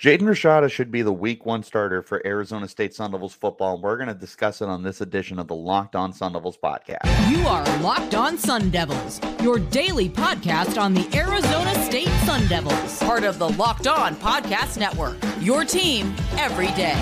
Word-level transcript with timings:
Jaden 0.00 0.22
Rashada 0.22 0.70
should 0.70 0.90
be 0.90 1.02
the 1.02 1.12
week 1.12 1.44
one 1.44 1.62
starter 1.62 2.00
for 2.00 2.26
Arizona 2.26 2.66
State 2.66 2.94
Sun 2.94 3.10
Devils 3.10 3.34
football. 3.34 3.74
and 3.74 3.82
We're 3.82 3.98
going 3.98 4.08
to 4.08 4.14
discuss 4.14 4.62
it 4.62 4.68
on 4.70 4.82
this 4.82 5.02
edition 5.02 5.38
of 5.38 5.46
the 5.46 5.54
Locked 5.54 5.94
On 5.94 6.10
Sun 6.10 6.32
Devils 6.32 6.56
podcast. 6.56 7.04
You 7.30 7.46
are 7.46 7.62
Locked 7.80 8.14
On 8.14 8.38
Sun 8.38 8.70
Devils, 8.70 9.20
your 9.42 9.58
daily 9.58 10.08
podcast 10.08 10.80
on 10.80 10.94
the 10.94 11.06
Arizona 11.14 11.74
State 11.84 12.08
Sun 12.24 12.46
Devils, 12.46 12.98
part 13.00 13.24
of 13.24 13.38
the 13.38 13.50
Locked 13.50 13.88
On 13.88 14.16
Podcast 14.16 14.78
Network. 14.78 15.18
Your 15.38 15.66
team 15.66 16.16
every 16.38 16.68
day. 16.68 16.94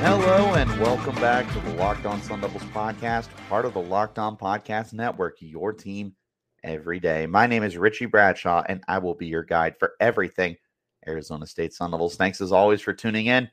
Hello 0.00 0.54
and 0.54 0.70
welcome 0.80 1.16
back 1.16 1.46
to 1.52 1.60
the 1.60 1.74
Locked 1.74 2.06
On 2.06 2.22
Sun 2.22 2.40
Devils 2.40 2.62
podcast, 2.72 3.28
part 3.50 3.66
of 3.66 3.74
the 3.74 3.82
Locked 3.82 4.18
On 4.18 4.34
Podcast 4.34 4.94
Network, 4.94 5.36
your 5.40 5.74
team 5.74 6.14
every 6.66 6.98
day. 6.98 7.26
My 7.26 7.46
name 7.46 7.62
is 7.62 7.78
Richie 7.78 8.06
Bradshaw, 8.06 8.64
and 8.68 8.82
I 8.88 8.98
will 8.98 9.14
be 9.14 9.26
your 9.26 9.44
guide 9.44 9.78
for 9.78 9.92
everything 10.00 10.56
Arizona 11.06 11.46
State 11.46 11.72
Sun 11.72 11.92
Devils. 11.92 12.16
Thanks 12.16 12.40
as 12.40 12.52
always 12.52 12.80
for 12.80 12.92
tuning 12.92 13.26
in. 13.26 13.48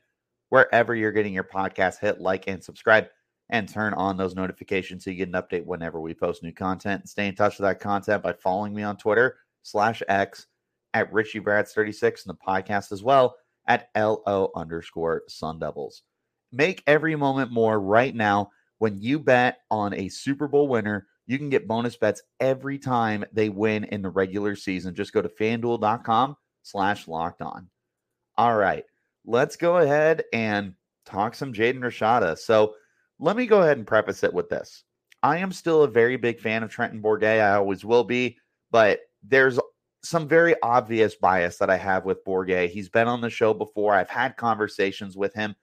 Wherever 0.48 0.94
you're 0.94 1.12
getting 1.12 1.32
your 1.32 1.44
podcast, 1.44 2.00
hit 2.00 2.20
like 2.20 2.48
and 2.48 2.62
subscribe 2.62 3.06
and 3.50 3.68
turn 3.68 3.94
on 3.94 4.16
those 4.16 4.34
notifications 4.34 5.04
so 5.04 5.10
you 5.10 5.16
get 5.16 5.28
an 5.28 5.34
update 5.34 5.64
whenever 5.64 6.00
we 6.00 6.12
post 6.12 6.42
new 6.42 6.52
content. 6.52 7.08
Stay 7.08 7.28
in 7.28 7.34
touch 7.34 7.58
with 7.58 7.66
that 7.66 7.80
content 7.80 8.22
by 8.22 8.32
following 8.32 8.74
me 8.74 8.82
on 8.82 8.96
Twitter 8.96 9.36
slash 9.62 10.02
X 10.08 10.48
at 10.92 11.12
Richie 11.12 11.38
Brads 11.38 11.72
36 11.72 12.26
and 12.26 12.34
the 12.34 12.44
podcast 12.44 12.90
as 12.90 13.02
well 13.02 13.36
at 13.68 13.90
LO 13.96 14.50
underscore 14.56 15.22
Sun 15.28 15.60
Devils. 15.60 16.02
Make 16.52 16.82
every 16.86 17.16
moment 17.16 17.52
more 17.52 17.80
right 17.80 18.14
now 18.14 18.50
when 18.78 19.00
you 19.00 19.18
bet 19.18 19.58
on 19.70 19.94
a 19.94 20.08
Super 20.08 20.48
Bowl 20.48 20.68
winner 20.68 21.06
you 21.26 21.38
can 21.38 21.50
get 21.50 21.68
bonus 21.68 21.96
bets 21.96 22.22
every 22.40 22.78
time 22.78 23.24
they 23.32 23.48
win 23.48 23.84
in 23.84 24.02
the 24.02 24.10
regular 24.10 24.56
season. 24.56 24.94
Just 24.94 25.12
go 25.12 25.22
to 25.22 25.28
fanduel.com 25.28 26.36
slash 26.62 27.08
locked 27.08 27.42
on. 27.42 27.68
All 28.36 28.56
right, 28.56 28.84
let's 29.24 29.56
go 29.56 29.78
ahead 29.78 30.24
and 30.32 30.74
talk 31.06 31.34
some 31.34 31.52
Jaden 31.52 31.80
Rashada. 31.80 32.36
So 32.38 32.74
let 33.18 33.36
me 33.36 33.46
go 33.46 33.62
ahead 33.62 33.78
and 33.78 33.86
preface 33.86 34.24
it 34.24 34.34
with 34.34 34.48
this. 34.48 34.84
I 35.22 35.38
am 35.38 35.52
still 35.52 35.82
a 35.82 35.88
very 35.88 36.16
big 36.16 36.40
fan 36.40 36.62
of 36.62 36.70
Trenton 36.70 37.00
Bourguet. 37.00 37.40
I 37.40 37.54
always 37.54 37.84
will 37.84 38.04
be, 38.04 38.36
but 38.70 39.00
there's 39.22 39.58
some 40.02 40.28
very 40.28 40.54
obvious 40.62 41.14
bias 41.14 41.56
that 41.56 41.70
I 41.70 41.78
have 41.78 42.04
with 42.04 42.24
Bourguet. 42.24 42.68
He's 42.68 42.90
been 42.90 43.08
on 43.08 43.22
the 43.22 43.30
show 43.30 43.54
before. 43.54 43.94
I've 43.94 44.10
had 44.10 44.36
conversations 44.36 45.16
with 45.16 45.32
him. 45.32 45.54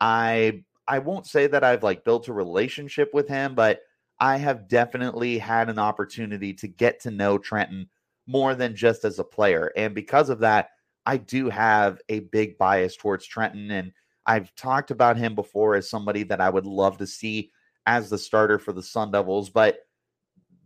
I 0.00 0.64
I 0.86 0.98
won't 0.98 1.26
say 1.26 1.46
that 1.46 1.64
I've 1.64 1.82
like 1.82 2.04
built 2.04 2.28
a 2.28 2.32
relationship 2.32 3.10
with 3.14 3.26
him, 3.26 3.54
but 3.54 3.80
I 4.18 4.36
have 4.38 4.68
definitely 4.68 5.38
had 5.38 5.68
an 5.68 5.78
opportunity 5.78 6.54
to 6.54 6.68
get 6.68 7.00
to 7.00 7.10
know 7.10 7.38
Trenton 7.38 7.88
more 8.26 8.54
than 8.54 8.74
just 8.74 9.04
as 9.04 9.18
a 9.18 9.24
player. 9.24 9.72
And 9.76 9.94
because 9.94 10.30
of 10.30 10.40
that, 10.40 10.70
I 11.04 11.18
do 11.18 11.48
have 11.50 12.00
a 12.08 12.20
big 12.20 12.58
bias 12.58 12.96
towards 12.96 13.26
Trenton. 13.26 13.70
And 13.70 13.92
I've 14.26 14.54
talked 14.56 14.90
about 14.90 15.16
him 15.16 15.34
before 15.34 15.76
as 15.76 15.88
somebody 15.88 16.24
that 16.24 16.40
I 16.40 16.50
would 16.50 16.66
love 16.66 16.98
to 16.98 17.06
see 17.06 17.52
as 17.86 18.10
the 18.10 18.18
starter 18.18 18.58
for 18.58 18.72
the 18.72 18.82
Sun 18.82 19.12
Devils. 19.12 19.50
But 19.50 19.78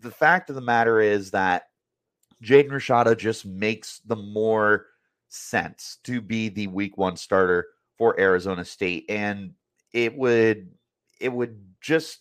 the 0.01 0.11
fact 0.11 0.49
of 0.49 0.55
the 0.55 0.63
matter 0.63 1.01
is 1.01 1.31
that 1.33 1.65
Jaden 2.43 2.71
Rashada 2.71 3.17
just 3.19 3.45
makes 3.45 4.01
the 4.07 4.17
more 4.17 4.87
sense 5.29 5.99
to 6.05 6.21
be 6.21 6.49
the 6.49 6.69
week 6.69 6.97
one 6.97 7.17
starter 7.17 7.67
for 7.99 8.19
Arizona 8.19 8.65
State. 8.65 9.05
And 9.11 9.53
it 9.93 10.17
would 10.17 10.71
it 11.21 11.31
would 11.31 11.61
just 11.83 12.21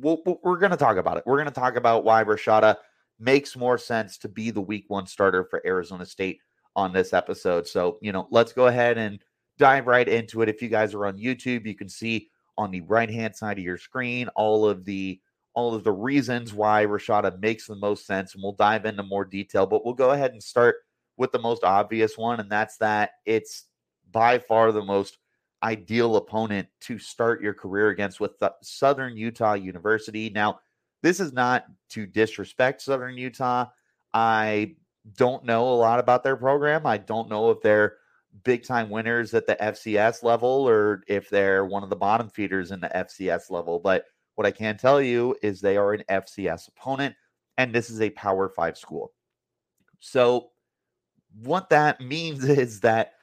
we'll, 0.00 0.22
we're 0.42 0.58
going 0.58 0.70
to 0.70 0.76
talk 0.76 0.96
about 0.96 1.16
it. 1.16 1.24
We're 1.26 1.36
going 1.36 1.48
to 1.48 1.54
talk 1.54 1.76
about 1.76 2.04
why 2.04 2.24
Rashada 2.24 2.76
makes 3.18 3.56
more 3.56 3.78
sense 3.78 4.18
to 4.18 4.28
be 4.28 4.50
the 4.50 4.60
week 4.60 4.84
one 4.88 5.06
starter 5.06 5.44
for 5.44 5.60
Arizona 5.66 6.06
State 6.06 6.40
on 6.76 6.92
this 6.92 7.12
episode. 7.12 7.66
So, 7.66 7.98
you 8.00 8.12
know, 8.12 8.28
let's 8.30 8.52
go 8.52 8.66
ahead 8.66 8.98
and 8.98 9.18
dive 9.58 9.86
right 9.86 10.08
into 10.08 10.42
it. 10.42 10.48
If 10.48 10.62
you 10.62 10.68
guys 10.68 10.94
are 10.94 11.06
on 11.06 11.18
YouTube, 11.18 11.66
you 11.66 11.74
can 11.74 11.88
see 11.88 12.28
on 12.56 12.70
the 12.70 12.80
right 12.82 13.10
hand 13.10 13.34
side 13.34 13.58
of 13.58 13.64
your 13.64 13.78
screen 13.78 14.28
all 14.36 14.68
of 14.68 14.84
the 14.84 15.20
all 15.54 15.74
of 15.74 15.82
the 15.82 15.92
reasons 15.92 16.54
why 16.54 16.86
Rashada 16.86 17.40
makes 17.40 17.66
the 17.66 17.74
most 17.74 18.06
sense, 18.06 18.34
and 18.34 18.42
we'll 18.42 18.52
dive 18.52 18.84
into 18.84 19.02
more 19.02 19.24
detail. 19.24 19.66
But 19.66 19.84
we'll 19.84 19.94
go 19.94 20.12
ahead 20.12 20.30
and 20.30 20.42
start 20.42 20.76
with 21.16 21.32
the 21.32 21.40
most 21.40 21.64
obvious 21.64 22.16
one, 22.16 22.38
and 22.38 22.50
that's 22.50 22.76
that 22.76 23.10
it's 23.26 23.64
by 24.12 24.38
far 24.38 24.70
the 24.70 24.84
most 24.84 25.18
ideal 25.62 26.16
opponent 26.16 26.68
to 26.80 26.98
start 26.98 27.42
your 27.42 27.54
career 27.54 27.88
against 27.88 28.20
with 28.20 28.32
Southern 28.62 29.16
Utah 29.16 29.54
University. 29.54 30.30
Now, 30.30 30.60
this 31.02 31.20
is 31.20 31.32
not 31.32 31.66
to 31.90 32.06
disrespect 32.06 32.82
Southern 32.82 33.16
Utah. 33.16 33.66
I 34.12 34.76
don't 35.16 35.44
know 35.44 35.68
a 35.68 35.74
lot 35.74 36.00
about 36.00 36.22
their 36.22 36.36
program. 36.36 36.86
I 36.86 36.98
don't 36.98 37.28
know 37.28 37.50
if 37.50 37.60
they're 37.62 37.96
big 38.44 38.64
time 38.64 38.90
winners 38.90 39.34
at 39.34 39.46
the 39.46 39.56
FCS 39.56 40.22
level 40.22 40.68
or 40.68 41.02
if 41.08 41.28
they're 41.28 41.64
one 41.64 41.82
of 41.82 41.90
the 41.90 41.96
bottom 41.96 42.28
feeders 42.28 42.70
in 42.70 42.80
the 42.80 42.88
FCS 42.88 43.50
level. 43.50 43.78
But 43.78 44.04
what 44.34 44.46
I 44.46 44.50
can 44.50 44.76
tell 44.76 45.00
you 45.00 45.36
is 45.42 45.60
they 45.60 45.76
are 45.76 45.92
an 45.92 46.04
FCS 46.08 46.68
opponent, 46.68 47.16
and 47.56 47.74
this 47.74 47.90
is 47.90 48.00
a 48.00 48.10
Power 48.10 48.48
Five 48.48 48.78
school. 48.78 49.12
So, 50.00 50.50
what 51.42 51.70
that 51.70 52.00
means 52.02 52.44
is 52.44 52.80
that 52.80 53.14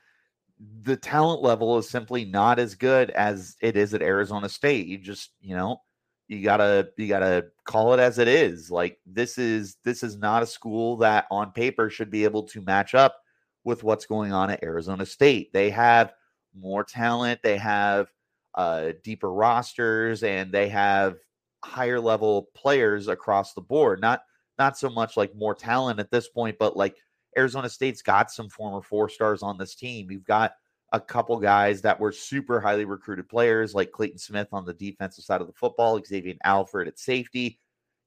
the 0.84 0.96
talent 0.96 1.42
level 1.42 1.78
is 1.78 1.90
simply 1.90 2.26
not 2.26 2.60
as 2.60 2.76
good 2.76 3.12
as 3.12 3.58
it 3.62 3.76
is 3.76 3.94
at 3.94 4.02
Arizona 4.02 4.48
State. 4.48 4.88
You 4.88 4.98
just, 4.98 5.32
you 5.42 5.56
know, 5.56 5.82
you 6.28 6.44
gotta 6.44 6.90
you 6.98 7.08
gotta 7.08 7.48
call 7.66 7.94
it 7.94 8.00
as 8.00 8.18
it 8.20 8.28
is. 8.28 8.72
Like 8.72 9.00
this 9.06 9.38
is 9.38 9.78
this 9.84 10.02
is 10.02 10.18
not 10.18 10.44
a 10.44 10.48
school 10.48 10.98
that 10.98 11.26
on 11.30 11.52
paper 11.52 11.90
should 11.90 12.10
be 12.10 12.24
able 12.24 12.44
to 12.44 12.62
match 12.62 12.96
up 12.96 13.18
with 13.64 13.84
what's 13.84 14.06
going 14.06 14.32
on 14.32 14.50
at 14.50 14.64
Arizona 14.64 15.06
State. 15.06 15.52
They 15.54 15.70
have 15.72 16.14
more 16.58 16.84
talent, 16.84 17.42
they 17.44 17.58
have 17.58 18.08
uh, 18.56 18.94
deeper 19.04 19.32
rosters, 19.32 20.24
and 20.24 20.52
they 20.52 20.70
have 20.70 21.18
higher 21.64 22.00
level 22.00 22.50
players 22.56 23.08
across 23.08 23.54
the 23.54 23.62
board. 23.62 24.00
Not 24.02 24.22
not 24.58 24.78
so 24.78 24.90
much 24.90 25.18
like 25.18 25.36
more 25.36 25.54
talent 25.54 26.00
at 26.00 26.12
this 26.12 26.30
point, 26.30 26.58
but 26.58 26.78
like 26.78 26.96
Arizona 27.38 27.70
State's 27.70 28.02
got 28.02 28.32
some 28.32 28.50
former 28.50 28.82
four 28.82 29.10
stars 29.10 29.44
on 29.44 29.58
this 29.58 29.76
team. 29.76 30.10
You've 30.10 30.26
got 30.26 30.54
a 30.92 31.00
couple 31.00 31.38
guys 31.40 31.82
that 31.82 32.00
were 32.00 32.12
super 32.12 32.60
highly 32.60 32.86
recruited 32.86 33.28
players 33.28 33.74
like 33.74 33.92
Clayton 33.92 34.18
Smith 34.18 34.48
on 34.54 34.66
the 34.66 34.74
defensive 34.74 35.24
side 35.24 35.42
of 35.42 35.48
the 35.48 35.54
football, 35.54 36.02
Xavier 36.04 36.36
Alford 36.44 36.88
at 36.88 37.00
safety. 37.00 37.60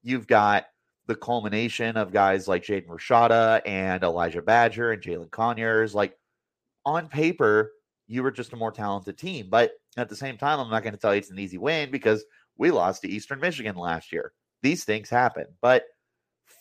You've 0.03 0.27
got 0.27 0.67
the 1.07 1.15
culmination 1.15 1.97
of 1.97 2.13
guys 2.13 2.47
like 2.47 2.63
Jaden 2.63 2.87
Rashada 2.87 3.61
and 3.67 4.03
Elijah 4.03 4.43
Badger 4.43 4.93
and 4.93 5.03
Jalin 5.03 5.31
Conyers. 5.31 5.95
Like 5.95 6.17
on 6.85 7.09
paper, 7.09 7.73
you 8.07 8.23
were 8.23 8.31
just 8.31 8.53
a 8.53 8.57
more 8.57 8.73
talented 8.73 9.19
team. 9.19 9.49
But 9.51 9.73
at 9.97 10.09
the 10.09 10.17
same 10.17 10.39
time, 10.39 10.61
I'm 10.61 10.71
not 10.71 10.83
going 10.83 10.95
to 10.95 10.99
tell 10.99 11.15
you 11.15 11.19
it's 11.19 11.31
an 11.31 11.39
easy 11.39 11.59
win 11.59 11.91
because 11.91 12.25
we 12.57 12.71
lost 12.71 13.03
to 13.03 13.09
Eastern 13.09 13.41
Michigan 13.41 13.77
last 13.77 14.13
year. 14.13 14.33
These 14.63 14.85
things 14.85 15.11
happen. 15.11 15.47
But 15.61 15.85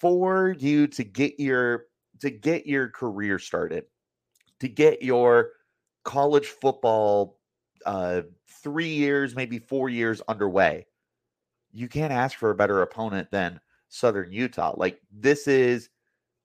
for 0.01 0.55
you 0.57 0.87
to 0.87 1.03
get 1.03 1.39
your 1.39 1.85
to 2.21 2.29
get 2.29 2.65
your 2.65 2.89
career 2.89 3.39
started, 3.39 3.85
to 4.59 4.67
get 4.67 5.01
your 5.01 5.51
college 6.03 6.47
football 6.47 7.39
uh, 7.85 8.21
three 8.63 8.87
years, 8.87 9.35
maybe 9.35 9.59
four 9.59 9.89
years 9.89 10.21
underway, 10.27 10.85
you 11.71 11.87
can't 11.87 12.13
ask 12.13 12.37
for 12.37 12.49
a 12.49 12.55
better 12.55 12.81
opponent 12.81 13.29
than 13.31 13.59
Southern 13.89 14.31
Utah. 14.31 14.73
Like 14.75 14.99
this 15.11 15.47
is 15.47 15.89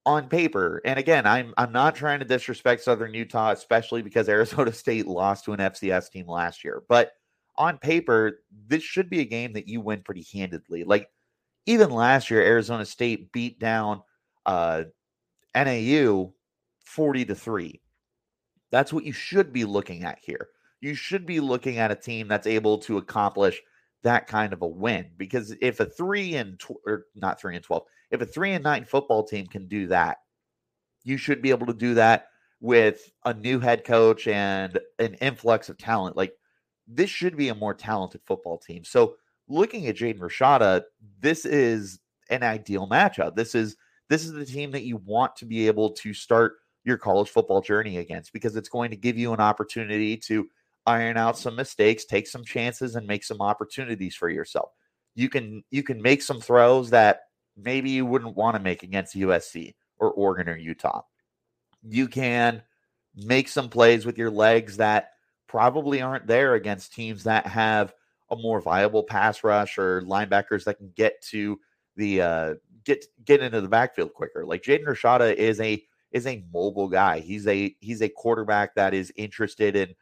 on 0.05 0.29
paper, 0.29 0.81
and 0.85 0.99
again, 0.99 1.27
I'm 1.27 1.55
I'm 1.57 1.73
not 1.73 1.95
trying 1.95 2.19
to 2.19 2.25
disrespect 2.25 2.83
Southern 2.83 3.15
Utah, 3.15 3.53
especially 3.53 4.03
because 4.03 4.29
Arizona 4.29 4.73
State 4.73 5.07
lost 5.07 5.45
to 5.45 5.53
an 5.53 5.61
FCS 5.61 6.11
team 6.11 6.27
last 6.27 6.65
year, 6.65 6.83
but 6.89 7.13
on 7.57 7.79
paper, 7.79 8.41
this 8.67 8.83
should 8.83 9.11
be 9.11 9.21
a 9.21 9.25
game 9.25 9.53
that 9.53 9.69
you 9.69 9.81
win 9.81 10.03
pretty 10.03 10.27
handedly. 10.33 10.85
Like 10.85 11.09
even 11.67 11.91
last 11.91 12.31
year, 12.31 12.43
Arizona 12.43 12.85
State 12.85 13.31
beat 13.33 13.59
down 13.59 14.03
uh, 14.47 14.85
NAU 15.55 16.33
40 16.85 17.25
to 17.27 17.35
3. 17.35 17.81
That's 18.71 18.93
what 18.93 19.05
you 19.05 19.13
should 19.13 19.53
be 19.53 19.65
looking 19.65 20.05
at 20.05 20.19
here. 20.23 20.49
You 20.81 20.95
should 20.95 21.27
be 21.27 21.41
looking 21.41 21.79
at 21.79 21.91
a 21.91 21.97
team 21.97 22.29
that's 22.29 22.47
able 22.47 22.79
to 22.79 22.99
accomplish 22.99 23.61
that 24.03 24.27
kind 24.27 24.53
of 24.53 24.63
a 24.63 24.67
win 24.67 25.11
because 25.17 25.55
if 25.61 25.79
a 25.79 25.87
3 25.87 26.35
and 26.35 26.59
tw- 26.59 26.73
or 26.87 27.07
not 27.15 27.41
3 27.41 27.55
and 27.57 27.65
12, 27.65 27.85
if 28.11 28.21
a 28.21 28.27
3 28.27 28.53
and 28.53 28.65
9 28.65 28.85
football 28.85 29.23
team 29.23 29.47
can 29.47 29.69
do 29.69 29.87
that, 29.89 30.19
you 31.05 31.17
should 31.17 31.43
be 31.43 31.51
able 31.51 31.67
to 31.67 31.75
do 31.75 31.95
that 31.95 32.29
with 32.61 33.11
a 33.25 33.35
new 33.35 33.61
head 33.61 33.85
coach 33.85 34.27
and 34.27 34.79
an 34.99 35.15
influx 35.15 35.69
of 35.69 35.79
talent. 35.79 36.17
Like 36.17 36.33
this 36.87 37.11
should 37.11 37.37
be 37.37 37.49
a 37.49 37.55
more 37.55 37.75
talented 37.75 38.23
football 38.27 38.59
team. 38.59 38.85
So 38.85 39.17
looking 39.49 39.87
at 39.87 39.97
Jaden 39.97 40.19
Rashada, 40.19 40.83
this 41.21 41.45
is 41.45 42.01
an 42.31 42.43
ideal 42.43 42.89
matchup. 42.89 43.37
This 43.37 43.55
is 43.55 43.77
this 44.13 44.27
is 44.27 44.33
the 44.33 44.45
team 44.45 44.73
that 44.73 44.83
you 44.83 44.99
want 44.99 45.35
to 45.37 45.47
be 45.47 45.67
able 45.67 45.91
to 45.91 46.13
start 46.13 46.57
your 46.85 46.99
college 46.99 47.31
football 47.31 47.63
journey 47.63 47.97
against 47.97 48.31
because 48.35 48.57
it's 48.57 48.69
going 48.69 48.91
to 48.91 48.97
give 48.97 49.17
you 49.17 49.33
an 49.33 49.41
opportunity 49.41 50.19
to 50.19 50.47
iron 50.85 51.17
out 51.17 51.39
some 51.39 51.57
mistakes, 51.57 52.05
take 52.05 52.27
some 52.27 52.45
chances 52.45 52.95
and 52.95 53.07
make 53.07 53.25
some 53.25 53.41
opportunities 53.41 54.15
for 54.15 54.29
yourself. 54.29 54.71
You 55.15 55.31
can 55.31 55.65
you 55.71 55.83
can 55.83 56.03
make 56.03 56.21
some 56.21 56.43
throws 56.43 56.91
that 56.91 57.21
maybe 57.57 57.89
you 57.89 58.05
wouldn't 58.05 58.37
want 58.37 58.55
to 58.55 58.63
make 58.63 58.83
against 58.83 59.17
USC 59.17 59.75
or 59.99 60.11
Oregon 60.11 60.51
or 60.51 60.57
Utah. 60.59 61.03
You 61.83 62.07
can 62.07 62.63
make 63.17 63.49
some 63.49 63.71
plays 63.71 64.05
with 64.05 64.19
your 64.19 64.31
legs 64.31 64.77
that 64.77 65.13
probably 65.47 66.03
aren't 66.03 66.27
there 66.27 66.53
against 66.55 66.93
teams 66.93 67.25
that 67.25 67.47
have 67.47 67.95
a 68.31 68.37
more 68.37 68.61
viable 68.61 69.05
pass 69.05 69.43
rush 69.43 69.79
or 69.79 70.03
linebackers 70.03 70.65
that 70.65 70.77
can 70.77 70.93
get 70.95 71.23
to 71.31 71.59
the 71.97 72.21
uh, 72.21 72.55
get 72.85 73.05
get 73.25 73.43
into 73.43 73.61
the 73.61 73.69
backfield 73.69 74.13
quicker. 74.15 74.45
Like 74.45 74.63
Jaden 74.63 74.87
Rashada 74.87 75.35
is 75.35 75.61
a 75.61 75.83
is 76.13 76.27
a 76.27 76.45
mobile 76.53 76.89
guy. 76.89 77.21
He's 77.21 77.47
a 77.47 77.75
he's 77.81 78.03
a 78.03 78.09
quarterback 78.09 78.75
that 78.75 78.95
is 78.95 79.13
interested 79.17 79.77
in 79.77 79.95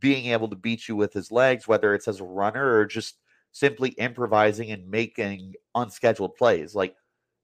being 0.00 0.26
able 0.32 0.48
to 0.48 0.56
beat 0.56 0.88
you 0.88 0.96
with 0.96 1.12
his 1.12 1.32
legs, 1.32 1.66
whether 1.66 1.94
it's 1.94 2.08
as 2.08 2.20
a 2.20 2.24
runner 2.24 2.74
or 2.74 2.84
just 2.84 3.18
simply 3.52 3.90
improvising 3.90 4.70
and 4.70 4.88
making 4.88 5.54
unscheduled 5.74 6.36
plays. 6.36 6.74
Like 6.74 6.94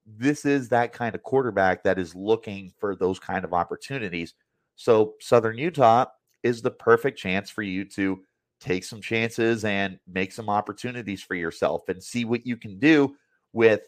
this 0.06 0.44
is 0.44 0.68
that 0.68 0.92
kind 0.92 1.14
of 1.14 1.22
quarterback 1.22 1.82
that 1.84 1.98
is 1.98 2.14
looking 2.14 2.72
for 2.78 2.94
those 2.94 3.18
kind 3.18 3.44
of 3.44 3.54
opportunities. 3.54 4.34
So 4.76 5.14
Southern 5.20 5.56
Utah 5.56 6.06
is 6.42 6.60
the 6.60 6.70
perfect 6.70 7.18
chance 7.18 7.48
for 7.48 7.62
you 7.62 7.84
to 7.86 8.20
take 8.60 8.84
some 8.84 9.00
chances 9.00 9.64
and 9.64 9.98
make 10.06 10.32
some 10.32 10.48
opportunities 10.48 11.22
for 11.22 11.34
yourself 11.34 11.88
and 11.88 12.02
see 12.02 12.24
what 12.24 12.46
you 12.46 12.56
can 12.56 12.78
do 12.78 13.16
with 13.52 13.80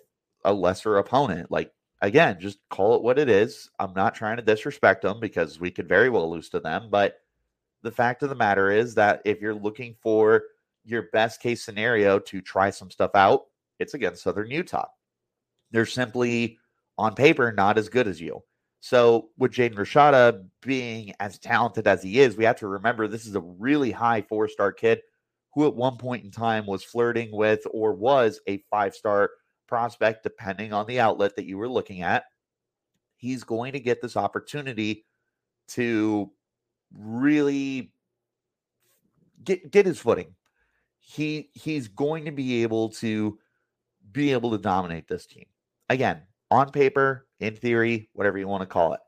a 0.46 0.52
lesser 0.52 0.96
opponent. 0.96 1.50
Like 1.50 1.72
again, 2.00 2.38
just 2.40 2.58
call 2.70 2.96
it 2.96 3.02
what 3.02 3.18
it 3.18 3.28
is. 3.28 3.68
I'm 3.78 3.92
not 3.92 4.14
trying 4.14 4.38
to 4.38 4.42
disrespect 4.42 5.02
them 5.02 5.20
because 5.20 5.60
we 5.60 5.70
could 5.70 5.88
very 5.88 6.08
well 6.08 6.30
lose 6.30 6.48
to 6.50 6.60
them, 6.60 6.88
but 6.90 7.18
the 7.82 7.90
fact 7.90 8.22
of 8.22 8.30
the 8.30 8.34
matter 8.34 8.70
is 8.70 8.94
that 8.94 9.20
if 9.24 9.40
you're 9.40 9.54
looking 9.54 9.94
for 10.00 10.44
your 10.84 11.08
best 11.12 11.40
case 11.40 11.62
scenario 11.62 12.18
to 12.18 12.40
try 12.40 12.70
some 12.70 12.90
stuff 12.90 13.10
out, 13.14 13.42
it's 13.78 13.94
against 13.94 14.22
Southern 14.22 14.50
Utah. 14.50 14.88
They're 15.70 15.86
simply 15.86 16.58
on 16.96 17.14
paper 17.14 17.52
not 17.52 17.76
as 17.76 17.88
good 17.88 18.08
as 18.08 18.20
you. 18.20 18.42
So, 18.80 19.30
with 19.36 19.52
Jaden 19.52 19.74
Rashada 19.74 20.44
being 20.62 21.12
as 21.18 21.38
talented 21.38 21.88
as 21.88 22.02
he 22.02 22.20
is, 22.20 22.36
we 22.36 22.44
have 22.44 22.58
to 22.60 22.68
remember 22.68 23.08
this 23.08 23.26
is 23.26 23.34
a 23.34 23.40
really 23.40 23.90
high 23.90 24.22
four 24.22 24.48
star 24.48 24.72
kid 24.72 25.00
who, 25.54 25.66
at 25.66 25.74
one 25.74 25.96
point 25.96 26.24
in 26.24 26.30
time, 26.30 26.66
was 26.66 26.84
flirting 26.84 27.30
with 27.32 27.66
or 27.72 27.94
was 27.94 28.40
a 28.46 28.62
five 28.70 28.94
star 28.94 29.30
prospect, 29.66 30.22
depending 30.22 30.72
on 30.72 30.86
the 30.86 31.00
outlet 31.00 31.36
that 31.36 31.46
you 31.46 31.58
were 31.58 31.68
looking 31.68 32.02
at. 32.02 32.24
He's 33.16 33.44
going 33.44 33.72
to 33.72 33.80
get 33.80 34.02
this 34.02 34.16
opportunity 34.16 35.06
to 35.68 36.30
really 36.94 37.92
get 39.44 39.70
get 39.70 39.86
his 39.86 39.98
footing. 39.98 40.34
He 41.00 41.50
he's 41.54 41.88
going 41.88 42.24
to 42.26 42.32
be 42.32 42.62
able 42.62 42.90
to 42.90 43.38
be 44.12 44.32
able 44.32 44.50
to 44.50 44.58
dominate 44.58 45.08
this 45.08 45.26
team. 45.26 45.46
Again, 45.88 46.22
on 46.50 46.70
paper, 46.70 47.26
in 47.40 47.56
theory, 47.56 48.08
whatever 48.12 48.38
you 48.38 48.48
want 48.48 48.62
to 48.62 48.66
call 48.66 48.92
it. 48.92 49.00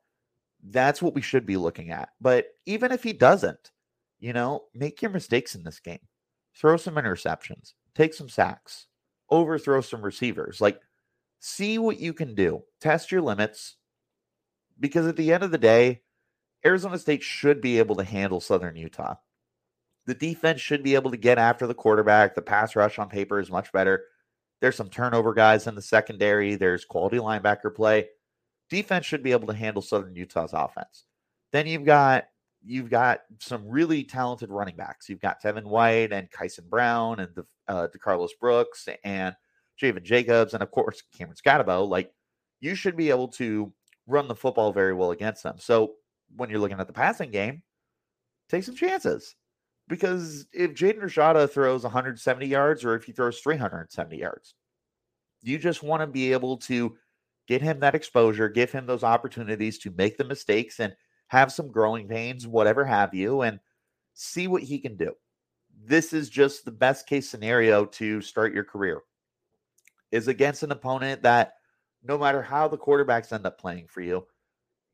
That's 0.70 1.00
what 1.00 1.14
we 1.14 1.22
should 1.22 1.46
be 1.46 1.56
looking 1.56 1.90
at. 1.90 2.10
But 2.20 2.46
even 2.66 2.90
if 2.90 3.02
he 3.02 3.12
doesn't, 3.12 3.70
you 4.20 4.32
know, 4.32 4.64
make 4.74 5.00
your 5.00 5.10
mistakes 5.10 5.54
in 5.54 5.62
this 5.62 5.80
game. 5.80 6.00
Throw 6.54 6.76
some 6.76 6.96
interceptions, 6.96 7.74
take 7.94 8.12
some 8.12 8.28
sacks, 8.28 8.87
overthrow 9.30 9.80
some 9.80 10.02
receivers. 10.02 10.60
Like, 10.60 10.80
see 11.40 11.78
what 11.78 11.98
you 11.98 12.12
can 12.12 12.34
do. 12.34 12.62
Test 12.80 13.12
your 13.12 13.22
limits. 13.22 13.76
Because 14.80 15.06
at 15.06 15.16
the 15.16 15.32
end 15.32 15.42
of 15.42 15.50
the 15.50 15.58
day, 15.58 16.02
Arizona 16.64 16.98
State 16.98 17.22
should 17.22 17.60
be 17.60 17.78
able 17.78 17.96
to 17.96 18.04
handle 18.04 18.40
Southern 18.40 18.76
Utah. 18.76 19.16
The 20.06 20.14
defense 20.14 20.60
should 20.60 20.82
be 20.82 20.94
able 20.94 21.10
to 21.10 21.16
get 21.16 21.38
after 21.38 21.66
the 21.66 21.74
quarterback. 21.74 22.34
The 22.34 22.42
pass 22.42 22.74
rush 22.74 22.98
on 22.98 23.08
paper 23.08 23.40
is 23.40 23.50
much 23.50 23.72
better. 23.72 24.04
There's 24.60 24.76
some 24.76 24.88
turnover 24.88 25.34
guys 25.34 25.66
in 25.66 25.74
the 25.74 25.82
secondary. 25.82 26.54
There's 26.54 26.84
quality 26.84 27.18
linebacker 27.18 27.74
play. 27.74 28.08
Defense 28.70 29.06
should 29.06 29.22
be 29.22 29.32
able 29.32 29.48
to 29.48 29.54
handle 29.54 29.82
Southern 29.82 30.14
Utah's 30.14 30.52
offense. 30.52 31.04
Then 31.52 31.66
you've 31.66 31.84
got 31.84 32.24
you've 32.68 32.90
got 32.90 33.20
some 33.40 33.66
really 33.66 34.04
talented 34.04 34.50
running 34.50 34.76
backs. 34.76 35.08
You've 35.08 35.22
got 35.22 35.42
Tevin 35.42 35.64
White 35.64 36.12
and 36.12 36.30
Kyson 36.30 36.66
Brown 36.68 37.18
and 37.18 37.34
the 37.34 37.46
uh, 37.66 37.88
DeCarlos 37.88 38.32
Brooks 38.38 38.86
and 39.04 39.34
Javen 39.80 40.02
Jacobs 40.02 40.52
and 40.52 40.62
of 40.62 40.70
course 40.70 41.02
Cameron 41.16 41.36
Skattebo. 41.42 41.88
Like 41.88 42.12
you 42.60 42.74
should 42.74 42.94
be 42.94 43.08
able 43.08 43.28
to 43.28 43.72
run 44.06 44.28
the 44.28 44.34
football 44.34 44.70
very 44.70 44.92
well 44.92 45.12
against 45.12 45.42
them. 45.42 45.56
So 45.58 45.94
when 46.36 46.50
you're 46.50 46.58
looking 46.58 46.78
at 46.78 46.86
the 46.86 46.92
passing 46.92 47.30
game, 47.30 47.62
take 48.50 48.64
some 48.64 48.76
chances. 48.76 49.34
Because 49.88 50.46
if 50.52 50.74
Jaden 50.74 51.00
Rashada 51.00 51.48
throws 51.50 51.84
170 51.84 52.46
yards 52.46 52.84
or 52.84 52.94
if 52.94 53.04
he 53.04 53.12
throws 53.12 53.40
370 53.40 54.18
yards, 54.18 54.54
you 55.42 55.56
just 55.58 55.82
want 55.82 56.02
to 56.02 56.06
be 56.06 56.32
able 56.34 56.58
to 56.58 56.98
get 57.46 57.62
him 57.62 57.80
that 57.80 57.94
exposure, 57.94 58.50
give 58.50 58.70
him 58.70 58.84
those 58.84 59.04
opportunities 59.04 59.78
to 59.78 59.90
make 59.96 60.18
the 60.18 60.24
mistakes 60.24 60.80
and 60.80 60.94
have 61.28 61.52
some 61.52 61.70
growing 61.70 62.08
pains, 62.08 62.46
whatever 62.46 62.84
have 62.84 63.14
you, 63.14 63.42
and 63.42 63.60
see 64.14 64.48
what 64.48 64.62
he 64.62 64.78
can 64.78 64.96
do. 64.96 65.12
This 65.84 66.12
is 66.12 66.28
just 66.28 66.64
the 66.64 66.72
best 66.72 67.06
case 67.06 67.28
scenario 67.28 67.84
to 67.86 68.20
start 68.20 68.54
your 68.54 68.64
career. 68.64 69.02
Is 70.10 70.28
against 70.28 70.62
an 70.62 70.72
opponent 70.72 71.22
that 71.22 71.54
no 72.02 72.18
matter 72.18 72.42
how 72.42 72.66
the 72.66 72.78
quarterbacks 72.78 73.32
end 73.32 73.46
up 73.46 73.60
playing 73.60 73.86
for 73.88 74.00
you, 74.00 74.26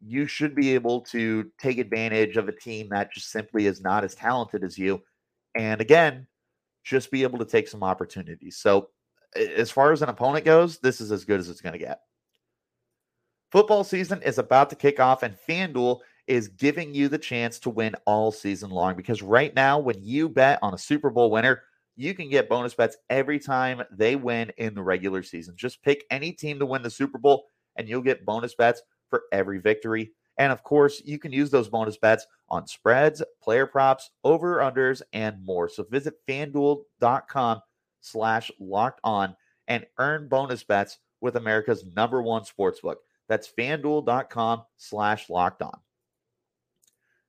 you 0.01 0.27
should 0.27 0.55
be 0.55 0.75
able 0.75 1.01
to 1.01 1.51
take 1.59 1.79
advantage 1.79 2.37
of 2.37 2.49
a 2.49 2.53
team 2.53 2.89
that 2.91 3.13
just 3.13 3.31
simply 3.31 3.67
is 3.67 3.81
not 3.81 4.05
as 4.05 4.15
talented 4.15 4.65
as 4.65 4.77
you. 4.77 5.01
And 5.55 5.81
again, 5.81 6.27
just 6.83 7.11
be 7.11 7.23
able 7.23 7.39
to 7.39 7.45
take 7.45 7.69
some 7.69 7.83
opportunities. 7.83 8.57
So, 8.59 8.91
as 9.37 9.71
far 9.71 9.93
as 9.93 10.03
an 10.03 10.09
opponent 10.09 10.45
goes, 10.45 10.79
this 10.79 11.01
is 11.01 11.11
as 11.11 11.25
good 11.25 11.41
as 11.41 11.49
it's 11.49 11.61
going 11.61 11.73
to 11.73 11.79
get. 11.79 12.01
Football 13.51 13.83
season 13.83 14.23
is 14.23 14.39
about 14.39 14.71
to 14.71 14.77
kick 14.77 15.01
off, 15.01 15.23
and 15.23 15.37
FanDuel 15.49 16.01
is 16.27 16.49
giving 16.49 16.95
you 16.95 17.09
the 17.09 17.19
chance 17.19 17.59
to 17.61 17.71
win 17.71 17.95
all 18.07 18.33
season 18.33 18.71
long 18.71 18.97
because 18.97 19.23
right 19.23 19.55
now, 19.55 19.79
when 19.79 20.03
you 20.03 20.29
bet 20.29 20.59
on 20.63 20.75
a 20.75 20.79
Super 20.79 21.11
Bowl 21.11 21.31
winner, 21.31 21.63
you 21.97 22.15
can 22.15 22.29
get 22.29 22.49
bonus 22.49 22.75
bets 22.75 22.97
every 23.11 23.39
time 23.39 23.83
they 23.91 24.17
win 24.17 24.51
in 24.57 24.75
the 24.75 24.83
regular 24.83 25.23
season. 25.23 25.55
Just 25.57 25.83
pick 25.83 26.05
any 26.11 26.33
team 26.33 26.59
to 26.59 26.67
win 26.67 26.83
the 26.83 26.91
Super 26.91 27.19
Bowl, 27.19 27.45
and 27.77 27.89
you'll 27.89 28.03
get 28.03 28.25
bonus 28.25 28.55
bets 28.55 28.83
for 29.11 29.23
every 29.33 29.59
victory. 29.59 30.13
And 30.39 30.51
of 30.51 30.65
course, 30.65 31.01
you 31.05 31.19
can 31.19 31.33
use 31.33 31.51
those 31.51 31.69
bonus 31.69 31.97
bets 31.97 32.27
on 32.49 32.67
spreads, 32.67 33.23
player 33.43 33.67
props, 33.67 34.11
over 34.25 34.59
unders, 34.59 35.03
and 35.13 35.45
more. 35.45 35.69
So 35.69 35.85
visit 35.85 36.15
fanduel.com 36.29 37.61
slash 38.01 38.51
locked 38.59 39.01
on 39.05 39.37
and 39.69 39.87
earn 39.99 40.29
bonus 40.29 40.65
bets 40.65 40.99
with 41.21 41.37
America's 41.37 41.85
number 41.95 42.23
one 42.23 42.43
sportsbook. 42.43 42.97
That's 43.29 43.51
fanduel.com 43.57 44.63
slash 44.77 45.31
locked 45.31 45.63
on. 45.63 45.79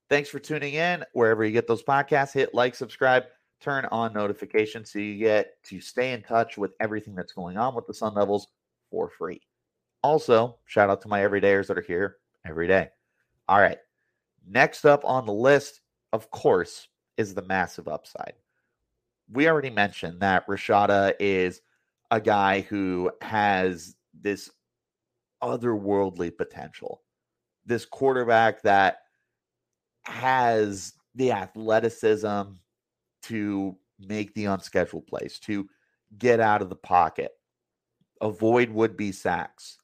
Thanks 0.09 0.29
for 0.29 0.39
tuning 0.39 0.75
in. 0.75 1.03
Wherever 1.13 1.43
you 1.43 1.51
get 1.51 1.67
those 1.67 1.83
podcasts, 1.83 2.33
hit 2.33 2.53
like, 2.53 2.75
subscribe, 2.75 3.23
turn 3.59 3.85
on 3.85 4.13
notifications 4.13 4.91
so 4.91 4.99
you 4.99 5.17
get 5.17 5.61
to 5.63 5.81
stay 5.81 6.13
in 6.13 6.21
touch 6.21 6.57
with 6.57 6.73
everything 6.79 7.15
that's 7.15 7.33
going 7.33 7.57
on 7.57 7.73
with 7.73 7.87
the 7.87 7.93
Sun 7.93 8.13
Devils 8.13 8.47
for 8.91 9.09
free. 9.09 9.41
Also, 10.03 10.57
shout 10.65 10.89
out 10.89 11.01
to 11.01 11.07
my 11.07 11.21
everydayers 11.21 11.67
that 11.67 11.77
are 11.77 11.81
here 11.81 12.17
every 12.45 12.67
day. 12.67 12.89
All 13.47 13.59
right. 13.59 13.79
Next 14.47 14.85
up 14.85 15.03
on 15.03 15.25
the 15.25 15.33
list, 15.33 15.81
of 16.13 16.29
course, 16.29 16.87
is 17.17 17.33
the 17.33 17.41
massive 17.41 17.87
upside. 17.87 18.33
We 19.31 19.49
already 19.49 19.71
mentioned 19.71 20.21
that 20.21 20.45
Rashada 20.45 21.13
is 21.19 21.61
a 22.11 22.21
guy 22.21 22.61
who 22.61 23.11
has 23.21 23.95
this 24.21 24.51
otherworldly 25.41 26.37
potential. 26.37 27.01
This 27.65 27.85
quarterback 27.85 28.61
that 28.61 28.99
has 30.05 30.93
the 31.15 31.31
athleticism 31.31 32.41
to 33.23 33.75
make 33.99 34.33
the 34.33 34.45
unscheduled 34.45 35.07
plays, 35.07 35.39
to 35.39 35.67
get 36.17 36.39
out 36.39 36.61
of 36.61 36.69
the 36.69 36.75
pocket, 36.75 37.31
avoid 38.21 38.69
would 38.69 38.95
be 38.97 39.11
sacks, 39.11 39.77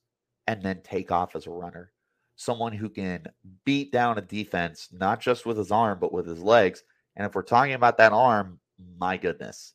and 0.48 0.62
then 0.62 0.82
take 0.84 1.12
off 1.12 1.36
as 1.36 1.48
a 1.48 1.52
runner. 1.52 1.92
Someone 2.36 2.74
who 2.74 2.90
can 2.90 3.28
beat 3.66 3.92
down 3.92 4.18
a 4.18 4.22
defense, 4.22 4.90
not 4.92 5.22
just 5.22 5.46
with 5.46 5.58
his 5.58 5.72
arm, 5.72 6.00
but 6.00 6.14
with 6.14 6.26
his 6.28 6.42
legs. 6.42 6.84
And 7.16 7.26
if 7.26 7.36
we're 7.36 7.44
talking 7.44 7.74
about 7.74 7.98
that 7.98 8.14
arm, 8.14 8.60
my 8.98 9.18
goodness, 9.18 9.74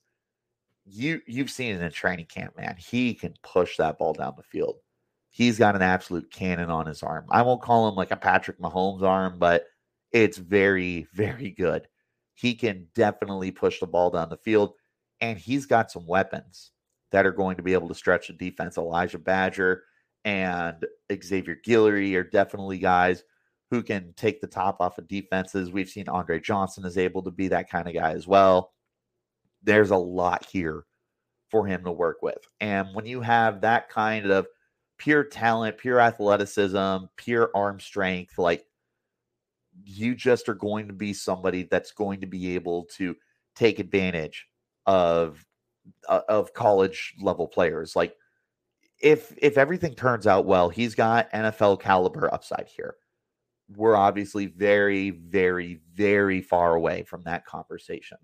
you 0.85 1.21
you've 1.26 1.50
seen 1.50 1.75
it 1.75 1.83
in 1.83 1.91
training 1.91 2.26
camp, 2.26 2.57
man. 2.57 2.76
He 2.79 3.15
can 3.15 3.35
push 3.43 3.76
that 3.76 3.99
ball 3.99 4.15
down 4.15 4.35
the 4.37 4.43
field. 4.43 4.76
He's 5.31 5.59
got 5.59 5.76
an 5.76 5.83
absolute 5.83 6.31
cannon 6.31 6.71
on 6.71 6.87
his 6.87 7.03
arm. 7.03 7.26
I 7.31 7.43
won't 7.43 7.62
call 7.62 7.88
him 7.88 7.95
like 7.95 8.11
a 8.11 8.17
Patrick 8.17 8.59
Mahomes 8.59 9.03
arm, 9.03 9.38
but 9.38 9.67
it's 10.23 10.38
very, 10.38 11.06
very 11.12 11.50
good. 11.50 11.87
He 12.35 12.54
can 12.54 12.87
definitely 12.94 13.50
push 13.50 13.80
the 13.80 13.87
ball 13.87 14.11
down 14.11 14.30
the 14.30 14.38
field, 14.38 14.73
and 15.20 15.38
he's 15.38 15.66
got 15.66 15.90
some 15.90 16.06
weapons 16.06 16.73
that 17.12 17.26
are 17.26 17.32
going 17.32 17.56
to 17.58 17.62
be 17.62 17.75
able 17.75 17.88
to 17.88 17.94
stretch 17.94 18.28
the 18.28 18.32
defense. 18.32 18.78
Elijah 18.78 19.18
Badger 19.18 19.82
and 20.25 20.87
Xavier 21.23 21.58
Guillory 21.66 22.14
are 22.14 22.25
definitely 22.25 22.78
guys 22.78 23.25
who 23.70 23.82
can 23.82 24.14
take 24.16 24.40
the 24.40 24.46
top 24.46 24.80
off 24.80 24.96
of 24.96 25.06
defenses. 25.06 25.70
We've 25.70 25.88
seen 25.88 26.08
Andre 26.08 26.40
Johnson 26.40 26.87
is 26.87 26.96
able 26.96 27.23
to 27.23 27.30
be 27.30 27.49
that 27.49 27.70
kind 27.70 27.87
of 27.87 27.92
guy 27.92 28.12
as 28.12 28.26
well. 28.26 28.73
There's 29.62 29.90
a 29.90 29.96
lot 29.96 30.46
here 30.46 30.87
for 31.50 31.66
him 31.66 31.85
to 31.85 31.92
work 31.92 32.23
with. 32.23 32.38
And 32.61 32.88
when 32.94 33.04
you 33.04 33.20
have 33.20 33.61
that 33.61 33.90
kind 33.90 34.30
of 34.30 34.46
pure 34.96 35.25
talent, 35.25 35.76
pure 35.76 36.00
athleticism, 36.00 37.04
pure 37.16 37.50
arm 37.54 37.80
strength. 37.80 38.38
Like 38.38 38.64
you 39.85 40.14
just 40.14 40.49
are 40.49 40.54
going 40.54 40.88
to 40.88 40.95
be 40.95 41.12
somebody 41.12 41.64
that's 41.71 41.92
going 41.92 42.21
to 42.21 42.26
be 42.26 42.54
able 42.54 42.85
to 42.97 43.16
take 43.54 43.78
advantage 43.78 44.47
of 44.87 45.45
uh, 46.09 46.21
of 46.28 46.52
college 46.52 47.14
level 47.21 47.47
players. 47.49 47.97
Like 47.97 48.14
if 49.00 49.35
if 49.38 49.59
everything 49.59 49.95
turns 49.95 50.26
out 50.26 50.47
well, 50.47 50.68
he's 50.68 50.95
got 50.95 51.30
NFL 51.33 51.80
caliber 51.80 52.33
upside 52.33 52.68
here. 52.75 52.97
We're 53.75 53.97
obviously 53.97 54.47
very, 54.47 55.11
very, 55.11 55.80
very 55.92 56.40
far 56.40 56.75
away 56.75 57.02
from 57.02 57.23
that 57.25 57.47
conversation. 57.47 58.18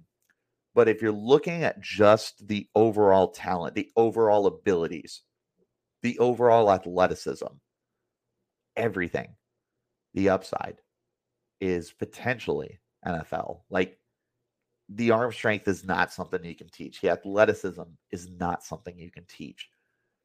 But 0.75 0.89
if 0.89 1.03
you're 1.03 1.13
looking 1.13 1.65
at 1.65 1.81
just 1.81 2.47
the 2.47 2.69
overall 2.75 3.29
talent, 3.29 3.75
the 3.75 3.91
overall 3.97 4.47
abilities, 4.47 5.23
the 6.03 6.19
overall 6.19 6.71
athleticism, 6.71 7.47
everything, 8.77 9.35
the 10.15 10.29
upside 10.31 10.77
is 11.63 11.93
potentially 11.93 12.81
NFL. 13.07 13.61
Like 13.71 13.97
the 14.89 15.13
arm 15.13 15.33
strength 15.33 15.69
is 15.69 15.85
not 15.85 16.13
something 16.13 16.45
you 16.45 16.57
can 16.57 16.69
teach. 16.69 17.01
The 17.01 17.11
athleticism 17.11 17.83
is 18.11 18.29
not 18.29 18.65
something 18.65 18.99
you 18.99 19.13
can 19.13 19.25
teach. 19.27 19.69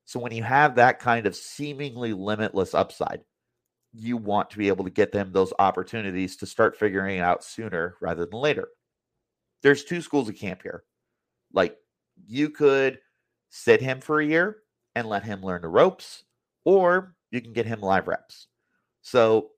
So 0.05 0.19
when 0.19 0.31
you 0.31 0.41
have 0.41 0.75
that 0.75 0.99
kind 0.99 1.27
of 1.27 1.35
seemingly 1.35 2.11
limitless 2.11 2.73
upside, 2.73 3.21
you 3.93 4.17
want 4.17 4.49
to 4.49 4.57
be 4.57 4.67
able 4.67 4.83
to 4.85 4.89
get 4.89 5.11
them 5.11 5.31
those 5.31 5.53
opportunities 5.59 6.37
to 6.37 6.47
start 6.47 6.75
figuring 6.75 7.19
it 7.19 7.21
out 7.21 7.43
sooner 7.43 7.95
rather 8.01 8.25
than 8.25 8.39
later. 8.39 8.69
There's 9.61 9.83
two 9.83 10.01
schools 10.01 10.27
of 10.29 10.37
camp 10.37 10.63
here. 10.63 10.83
Like 11.53 11.77
you 12.25 12.49
could 12.49 12.99
sit 13.49 13.79
him 13.79 14.01
for 14.01 14.19
a 14.19 14.25
year 14.25 14.57
and 14.95 15.07
let 15.07 15.23
him 15.23 15.43
learn 15.43 15.61
the 15.61 15.67
ropes, 15.67 16.23
or 16.65 17.15
you 17.29 17.41
can 17.41 17.53
get 17.53 17.67
him 17.67 17.81
live 17.81 18.07
reps. 18.07 18.47
So 19.03 19.51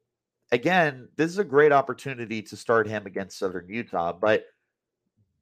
again, 0.51 1.09
this 1.15 1.31
is 1.31 1.37
a 1.37 1.43
great 1.43 1.71
opportunity 1.71 2.41
to 2.43 2.55
start 2.55 2.87
him 2.87 3.05
against 3.05 3.37
Southern 3.37 3.67
Utah, 3.69 4.13
but 4.13 4.45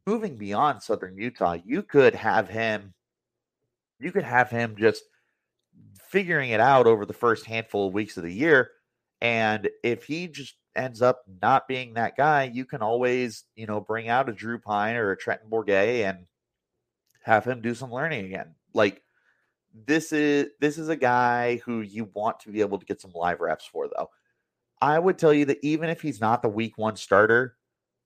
moving 0.06 0.38
beyond 0.38 0.82
Southern 0.82 1.18
Utah, 1.18 1.58
you 1.66 1.84
could 1.84 2.16
have 2.16 2.50
him 2.50 2.94
you 4.00 4.12
could 4.12 4.24
have 4.24 4.50
him 4.50 4.76
just 4.78 5.04
figuring 6.10 6.52
it 6.52 6.60
out 6.60 6.86
over 6.86 7.06
the 7.06 7.14
first 7.14 7.46
handful 7.46 7.88
of 7.88 7.94
weeks 7.94 8.16
of 8.16 8.24
the 8.24 8.34
year. 8.34 8.70
And 9.22 9.68
if 9.84 10.04
he 10.04 10.28
just 10.28 10.56
ends 10.76 11.02
up 11.02 11.24
not 11.42 11.68
being 11.68 11.96
that 11.96 12.16
guy, 12.16 12.44
you 12.54 12.64
can 12.64 12.84
always, 12.84 13.46
you 13.56 13.66
know, 13.66 13.82
bring 13.82 14.08
out 14.08 14.30
a 14.30 14.34
Drew 14.34 14.60
Pyne 14.60 14.96
or 14.96 15.12
a 15.12 15.18
Trenton 15.18 15.50
Bourguet 15.50 16.04
and 16.04 16.20
have 17.24 17.44
him 17.44 17.62
do 17.62 17.74
some 17.74 17.92
learning 17.92 18.26
again. 18.26 18.54
Like 18.74 19.02
this 19.74 20.14
is 20.14 20.50
this 20.60 20.78
is 20.78 20.90
a 20.90 20.96
guy 20.96 21.58
who 21.58 21.82
you 21.82 22.10
want 22.14 22.40
to 22.42 22.52
be 22.52 22.62
able 22.62 22.78
to 22.78 22.86
get 22.86 23.02
some 23.02 23.12
live 23.14 23.40
reps 23.40 23.66
for 23.66 23.88
though. 23.88 24.10
I 24.82 25.00
would 25.00 25.18
tell 25.18 25.34
you 25.34 25.46
that 25.46 25.60
even 25.64 25.90
if 25.90 26.02
he's 26.02 26.22
not 26.22 26.42
the 26.42 26.50
week 26.50 26.78
one 26.78 26.96
starter, 26.96 27.58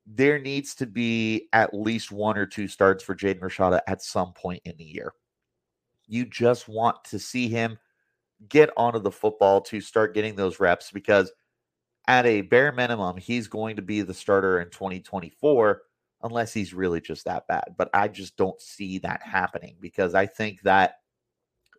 there 0.06 0.40
needs 0.40 0.74
to 0.75 0.86
be 0.86 1.48
at 1.54 1.74
least 1.74 2.12
one 2.12 2.38
or 2.38 2.46
two 2.46 2.68
starts 2.68 3.04
for 3.04 3.16
Jaden 3.16 3.40
Rashada 3.40 3.82
at 3.88 4.01
some 4.01 4.34
point 4.34 4.62
in 4.66 4.75
the 4.78 4.84
year. 4.84 5.13
You 6.08 6.25
just 6.25 6.68
want 6.68 7.04
to 7.06 7.20
see 7.20 7.48
him 7.48 7.78
get 8.50 8.72
onto 8.75 9.00
the 9.00 9.12
football 9.12 9.62
to 9.62 9.80
start 9.80 10.13
getting 10.13 10.36
those 10.36 10.60
reps 10.60 10.92
because 10.92 11.32
at 12.08 12.25
a 12.25 12.42
bare 12.42 12.72
minimum, 12.72 13.18
he's 13.18 13.48
going 13.48 13.75
to 13.75 13.82
be 13.82 14.01
the 14.01 14.13
starter 14.13 14.60
in 14.60 14.70
2024 14.70 15.82
unless 16.24 16.54
he's 16.54 16.74
really 16.74 17.00
just 17.00 17.25
that 17.25 17.48
bad. 17.48 17.75
But 17.78 17.90
I 17.94 18.08
just 18.08 18.36
don't 18.38 18.60
see 18.60 18.98
that 19.00 19.22
happening 19.22 19.75
because 19.80 20.16
I 20.16 20.25
think 20.25 20.62
that 20.63 20.96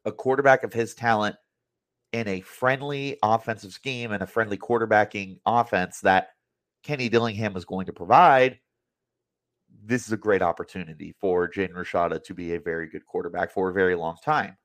a 0.05 0.13
quarterback 0.13 0.63
of 0.63 0.73
his 0.73 0.95
talent 0.95 1.37
in 2.13 2.29
a 2.29 2.41
friendly 2.43 3.19
offensive 3.23 3.73
scheme 3.73 4.13
and 4.13 4.23
a 4.23 4.27
friendly 4.27 4.59
quarterbacking 4.59 5.39
offense 5.47 6.01
that 6.01 6.31
Kenny 6.83 7.09
Dillingham 7.09 7.57
is 7.57 7.65
going 7.65 7.87
to 7.87 7.93
provide 7.93 8.59
this 9.85 10.07
is 10.07 10.13
a 10.13 10.17
great 10.17 10.43
opportunity 10.43 11.15
for 11.21 11.49
Jaden 11.49 11.73
Rashada 11.73 12.23
to 12.25 12.35
be 12.35 12.55
a 12.55 12.61
very 12.61 12.89
good 12.89 13.05
quarterback 13.07 13.51
for 13.51 13.71
a 13.71 13.73
very 13.73 13.95
long 13.95 14.17
time. 14.25 14.57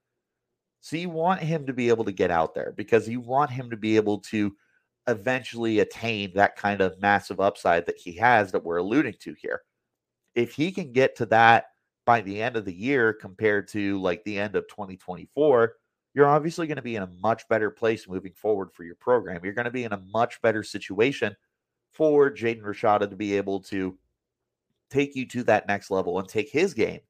So 0.81 0.95
you 0.95 1.09
want 1.09 1.41
him 1.41 1.65
to 1.65 1.73
be 1.73 1.89
able 1.89 2.05
to 2.05 2.11
get 2.11 2.31
out 2.31 2.53
there 2.53 2.73
because 2.77 3.09
you 3.09 3.19
want 3.19 3.51
him 3.51 3.69
to 3.69 3.77
be 3.77 3.95
able 3.95 4.19
to 4.19 4.55
eventually 5.07 5.79
attain 5.79 6.31
that 6.35 6.55
kind 6.55 6.81
of 6.81 6.99
massive 7.01 7.39
upside 7.39 7.85
that 7.85 7.97
he 7.97 8.13
has 8.13 8.51
that 8.51 8.63
we're 8.63 8.77
alluding 8.77 9.15
to 9.21 9.33
here. 9.41 9.61
If 10.35 10.53
he 10.53 10.71
can 10.71 10.91
get 10.91 11.15
to 11.17 11.25
that 11.27 11.65
by 12.05 12.21
the 12.21 12.41
end 12.41 12.55
of 12.55 12.65
the 12.65 12.73
year 12.73 13.13
compared 13.13 13.67
to 13.69 13.99
like 14.01 14.23
the 14.23 14.37
end 14.37 14.55
of 14.55 14.67
2024, 14.67 15.73
you're 16.17 16.27
obviously 16.27 16.65
going 16.65 16.77
to 16.77 16.81
be 16.81 16.95
in 16.95 17.03
a 17.03 17.09
much 17.21 17.47
better 17.47 17.69
place 17.69 18.07
moving 18.07 18.33
forward 18.33 18.71
for 18.73 18.83
your 18.83 18.95
program. 18.95 19.39
You're 19.43 19.53
going 19.53 19.65
to 19.65 19.71
be 19.71 19.83
in 19.83 19.93
a 19.93 20.01
much 20.11 20.41
better 20.41 20.63
situation 20.63 21.35
for 21.91 22.31
Jaden 22.31 22.63
Rashada 22.63 23.07
to 23.07 23.15
be 23.15 23.37
able 23.37 23.59
to 23.65 23.95
take 24.89 25.15
you 25.15 25.27
to 25.27 25.43
that 25.43 25.67
next 25.67 25.91
level 25.91 26.17
and 26.17 26.27
take 26.27 26.49
his 26.49 26.73
game 26.73 27.01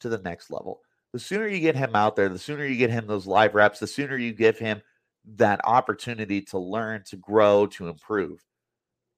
to 0.00 0.08
the 0.08 0.16
next 0.16 0.50
level. 0.50 0.80
The 1.12 1.18
sooner 1.18 1.46
you 1.46 1.60
get 1.60 1.76
him 1.76 1.94
out 1.94 2.16
there, 2.16 2.30
the 2.30 2.38
sooner 2.38 2.64
you 2.64 2.76
get 2.76 2.88
him 2.88 3.06
those 3.06 3.26
live 3.26 3.54
reps, 3.54 3.80
the 3.80 3.86
sooner 3.86 4.16
you 4.16 4.32
give 4.32 4.58
him 4.58 4.80
that 5.36 5.60
opportunity 5.64 6.40
to 6.40 6.58
learn, 6.58 7.04
to 7.08 7.16
grow, 7.16 7.66
to 7.66 7.88
improve 7.88 8.42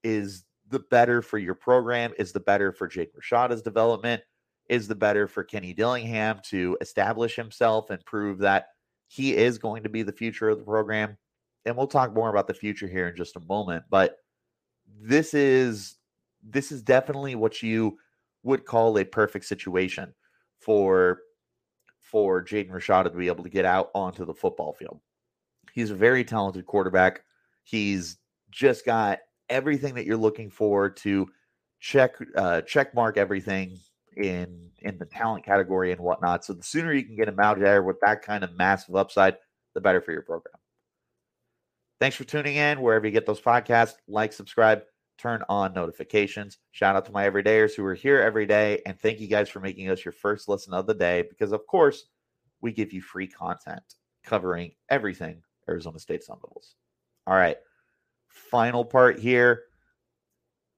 is 0.02 0.42
the 0.70 0.80
better 0.90 1.22
for 1.22 1.38
your 1.38 1.54
program, 1.54 2.12
is 2.18 2.32
the 2.32 2.40
better 2.40 2.72
for 2.72 2.88
Jake 2.88 3.12
Rashada's 3.14 3.62
development, 3.62 4.22
is 4.68 4.88
the 4.88 4.96
better 4.96 5.28
for 5.28 5.44
Kenny 5.44 5.72
Dillingham 5.72 6.40
to 6.48 6.76
establish 6.80 7.36
himself 7.36 7.90
and 7.90 8.04
prove 8.04 8.38
that 8.38 8.66
he 9.10 9.36
is 9.36 9.58
going 9.58 9.82
to 9.82 9.88
be 9.88 10.04
the 10.04 10.12
future 10.12 10.48
of 10.48 10.58
the 10.58 10.64
program. 10.64 11.18
And 11.66 11.76
we'll 11.76 11.88
talk 11.88 12.14
more 12.14 12.30
about 12.30 12.46
the 12.46 12.54
future 12.54 12.86
here 12.86 13.08
in 13.08 13.16
just 13.16 13.34
a 13.34 13.40
moment. 13.40 13.82
But 13.90 14.18
this 15.02 15.34
is 15.34 15.96
this 16.48 16.70
is 16.70 16.80
definitely 16.80 17.34
what 17.34 17.60
you 17.60 17.98
would 18.44 18.64
call 18.64 18.96
a 18.96 19.04
perfect 19.04 19.46
situation 19.46 20.14
for 20.60 21.22
for 22.00 22.40
Jaden 22.40 22.70
Rashada 22.70 23.10
to 23.10 23.10
be 23.10 23.26
able 23.26 23.42
to 23.42 23.50
get 23.50 23.64
out 23.64 23.90
onto 23.96 24.24
the 24.24 24.32
football 24.32 24.74
field. 24.74 25.00
He's 25.72 25.90
a 25.90 25.96
very 25.96 26.22
talented 26.22 26.64
quarterback. 26.66 27.24
He's 27.64 28.16
just 28.52 28.84
got 28.84 29.18
everything 29.48 29.96
that 29.96 30.06
you're 30.06 30.16
looking 30.16 30.50
for 30.50 30.88
to 30.88 31.28
check 31.80 32.14
uh, 32.36 32.60
check 32.60 32.94
mark 32.94 33.16
everything 33.16 33.76
in 34.16 34.70
in 34.80 34.98
the 34.98 35.04
talent 35.04 35.44
category 35.44 35.92
and 35.92 36.00
whatnot. 36.00 36.44
So 36.44 36.52
the 36.52 36.62
sooner 36.62 36.92
you 36.92 37.04
can 37.04 37.16
get 37.16 37.28
him 37.28 37.40
out 37.40 37.58
there 37.58 37.82
with 37.82 38.00
that 38.00 38.22
kind 38.22 38.42
of 38.44 38.56
massive 38.56 38.96
upside, 38.96 39.36
the 39.74 39.80
better 39.80 40.00
for 40.00 40.12
your 40.12 40.22
program. 40.22 40.54
Thanks 42.00 42.16
for 42.16 42.24
tuning 42.24 42.56
in. 42.56 42.80
Wherever 42.80 43.06
you 43.06 43.12
get 43.12 43.26
those 43.26 43.40
podcasts, 43.40 43.94
like, 44.08 44.32
subscribe 44.32 44.82
turn 45.20 45.42
on 45.48 45.74
notifications. 45.74 46.58
Shout 46.72 46.96
out 46.96 47.04
to 47.04 47.12
my 47.12 47.28
everydayers 47.28 47.74
who 47.74 47.84
are 47.84 47.94
here 47.94 48.20
every 48.20 48.46
day. 48.46 48.80
And 48.86 48.98
thank 48.98 49.20
you 49.20 49.28
guys 49.28 49.50
for 49.50 49.60
making 49.60 49.90
us 49.90 50.04
your 50.04 50.12
first 50.12 50.48
listen 50.48 50.72
of 50.72 50.86
the 50.86 50.94
day 50.94 51.24
because, 51.28 51.52
of 51.52 51.66
course, 51.66 52.06
we 52.62 52.72
give 52.72 52.92
you 52.92 53.02
free 53.02 53.26
content 53.26 53.82
covering 54.24 54.72
everything 54.88 55.42
Arizona 55.68 55.98
State 55.98 56.24
Sun 56.24 56.38
Devils. 56.38 56.74
All 57.26 57.34
right. 57.34 57.58
Final 58.28 58.84
part 58.84 59.18
here 59.18 59.64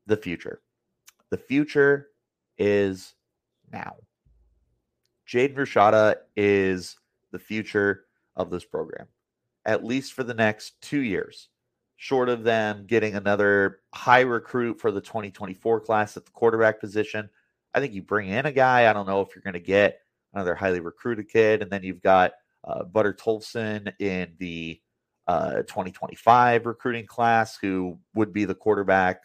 the 0.07 0.17
future. 0.17 0.61
The 1.31 1.39
future 1.39 2.09
is 2.59 3.15
now. 3.73 3.97
Jaden 5.29 5.55
Rashada 5.55 6.17
is 6.37 6.97
the 7.31 7.38
future 7.38 8.05
of 8.37 8.50
this 8.50 8.64
program, 8.64 9.07
at 9.64 9.85
least 9.85 10.12
for 10.12 10.25
the 10.25 10.35
next 10.35 10.81
two 10.83 11.00
years 11.00 11.49
short 12.02 12.29
of 12.29 12.43
them 12.43 12.85
getting 12.85 13.14
another 13.14 13.79
high 13.95 14.23
recruit 14.23 14.81
for 14.81 14.91
the 14.91 15.00
2024 15.00 15.79
class 15.79 16.17
at 16.17 16.25
the 16.25 16.33
quarterback 16.33 16.81
position. 16.81 17.31
I 17.75 17.79
think 17.79 17.95
you 17.95 18.02
bring 18.02 18.29
in 18.29 18.45
a 18.45 18.50
guy. 18.50 18.91
I 18.91 18.93
don't 18.93 19.07
know 19.07 19.21
if 19.21 19.37
you're 19.37 19.43
going 19.45 19.52
to 19.52 19.61
get 19.61 20.00
another 20.35 20.57
highly 20.57 20.81
recruited 20.81 21.29
kid. 21.29 21.62
And 21.62 21.71
then 21.71 21.85
you've 21.85 22.02
got 22.02 22.33
uh, 22.64 22.83
Butter 22.83 23.12
Tolson 23.12 23.93
in 24.00 24.33
the 24.38 24.81
uh, 25.29 25.59
2025 25.59 26.67
recruiting 26.67 27.07
class, 27.07 27.57
who 27.57 27.97
would 28.17 28.33
be 28.33 28.47
the 28.47 28.55
quarterback 28.57 29.23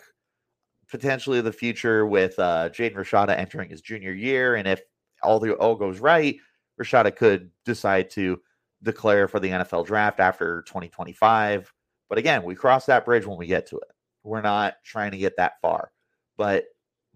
potentially 0.89 1.41
the 1.41 1.51
future 1.51 2.05
with 2.05 2.37
uh, 2.39 2.69
Jaden 2.69 2.95
Rashada 2.95 3.37
entering 3.37 3.69
his 3.69 3.81
junior 3.81 4.13
year. 4.13 4.55
And 4.55 4.67
if 4.67 4.81
all 5.23 5.39
the 5.39 5.53
all 5.53 5.75
goes 5.75 5.99
right, 5.99 6.37
Rashada 6.79 7.15
could 7.15 7.51
decide 7.65 8.09
to 8.11 8.39
declare 8.83 9.27
for 9.27 9.39
the 9.39 9.49
NFL 9.49 9.87
draft 9.87 10.19
after 10.19 10.61
2025 10.63 11.73
but 12.09 12.17
again, 12.17 12.43
we 12.43 12.55
cross 12.55 12.85
that 12.85 13.05
bridge 13.05 13.25
when 13.25 13.37
we 13.37 13.47
get 13.47 13.67
to 13.67 13.77
it. 13.77 13.91
We're 14.23 14.41
not 14.41 14.75
trying 14.83 15.11
to 15.11 15.17
get 15.17 15.37
that 15.37 15.59
far. 15.61 15.91
But 16.37 16.65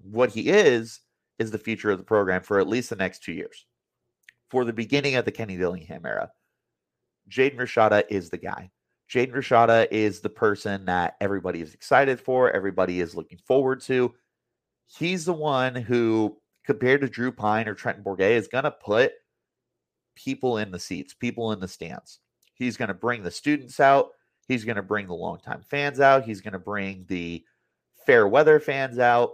what 0.01 0.32
he 0.32 0.50
is, 0.50 1.00
is 1.40 1.51
the 1.51 1.58
future 1.58 1.90
of 1.90 1.98
the 1.98 2.04
program 2.04 2.42
for 2.42 2.60
at 2.60 2.68
least 2.68 2.90
the 2.90 2.96
next 2.96 3.24
two 3.24 3.34
years. 3.34 3.66
For 4.50 4.66
the 4.66 4.74
beginning 4.74 5.16
of 5.16 5.25
the 5.25 5.32
Kenny 5.32 5.58
Dillingham 5.58 6.06
era, 6.06 6.30
Jaden 7.30 7.58
Rashada 7.58 8.04
is 8.10 8.30
the 8.30 8.38
guy. 8.38 8.70
Jaden 9.12 9.34
Rashada 9.34 9.88
is 9.91 10.22
the 10.22 10.30
person 10.30 10.86
that 10.86 11.18
everybody 11.20 11.62
is 11.62 11.74
excited 11.74 12.20
for, 12.20 12.51
everybody 12.51 13.01
is 13.01 13.15
looking 13.15 13.39
forward 13.39 13.82
to. 13.82 14.13
He's 14.88 15.25
the 15.25 15.34
one 15.34 15.75
who, 15.75 16.38
compared 16.65 17.01
to 17.01 17.10
Drew 17.10 17.32
Pyne 17.32 17.68
or 17.68 17.75
Trenton 17.75 18.03
Bourguet, 18.03 18.32
is 18.32 18.48
going 18.48 18.63
to 18.63 18.72
put 18.72 19.12
people 20.15 20.60
in 20.60 20.72
the 20.72 20.80
seats, 20.80 21.13
people 21.13 21.51
in 21.51 21.60
the 21.60 21.68
stands 21.68 22.20
He's 22.62 22.77
going 22.77 22.89
to 22.89 22.94
bring 22.94 23.24
the 23.24 23.32
students 23.32 23.80
out. 23.80 24.12
He's 24.48 24.63
going 24.63 24.75
to 24.75 24.84
bring 24.84 25.08
the 25.08 25.15
longtime 25.15 25.63
fans 25.68 26.00
out. 26.00 26.25
He's 26.25 26.41
going 26.41 26.53
to 26.53 26.60
bring 26.60 27.06
the 27.08 27.44
fair 28.06 28.27
weather 28.27 28.60
fans 28.60 29.00
out. 29.00 29.32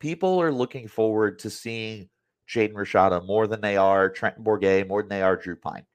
People 0.00 0.40
are 0.42 0.52
looking 0.52 0.86
forward 0.86 1.38
to 1.38 1.48
seeing 1.48 2.10
Jaden 2.46 2.74
Rashada 2.74 3.26
more 3.26 3.46
than 3.46 3.62
they 3.62 3.78
are 3.78 4.10
Trenton 4.10 4.44
Bourguet, 4.44 4.86
more 4.86 5.00
than 5.00 5.08
they 5.08 5.22
are 5.22 5.34
Drew 5.34 5.56
Pyne. 5.56 5.86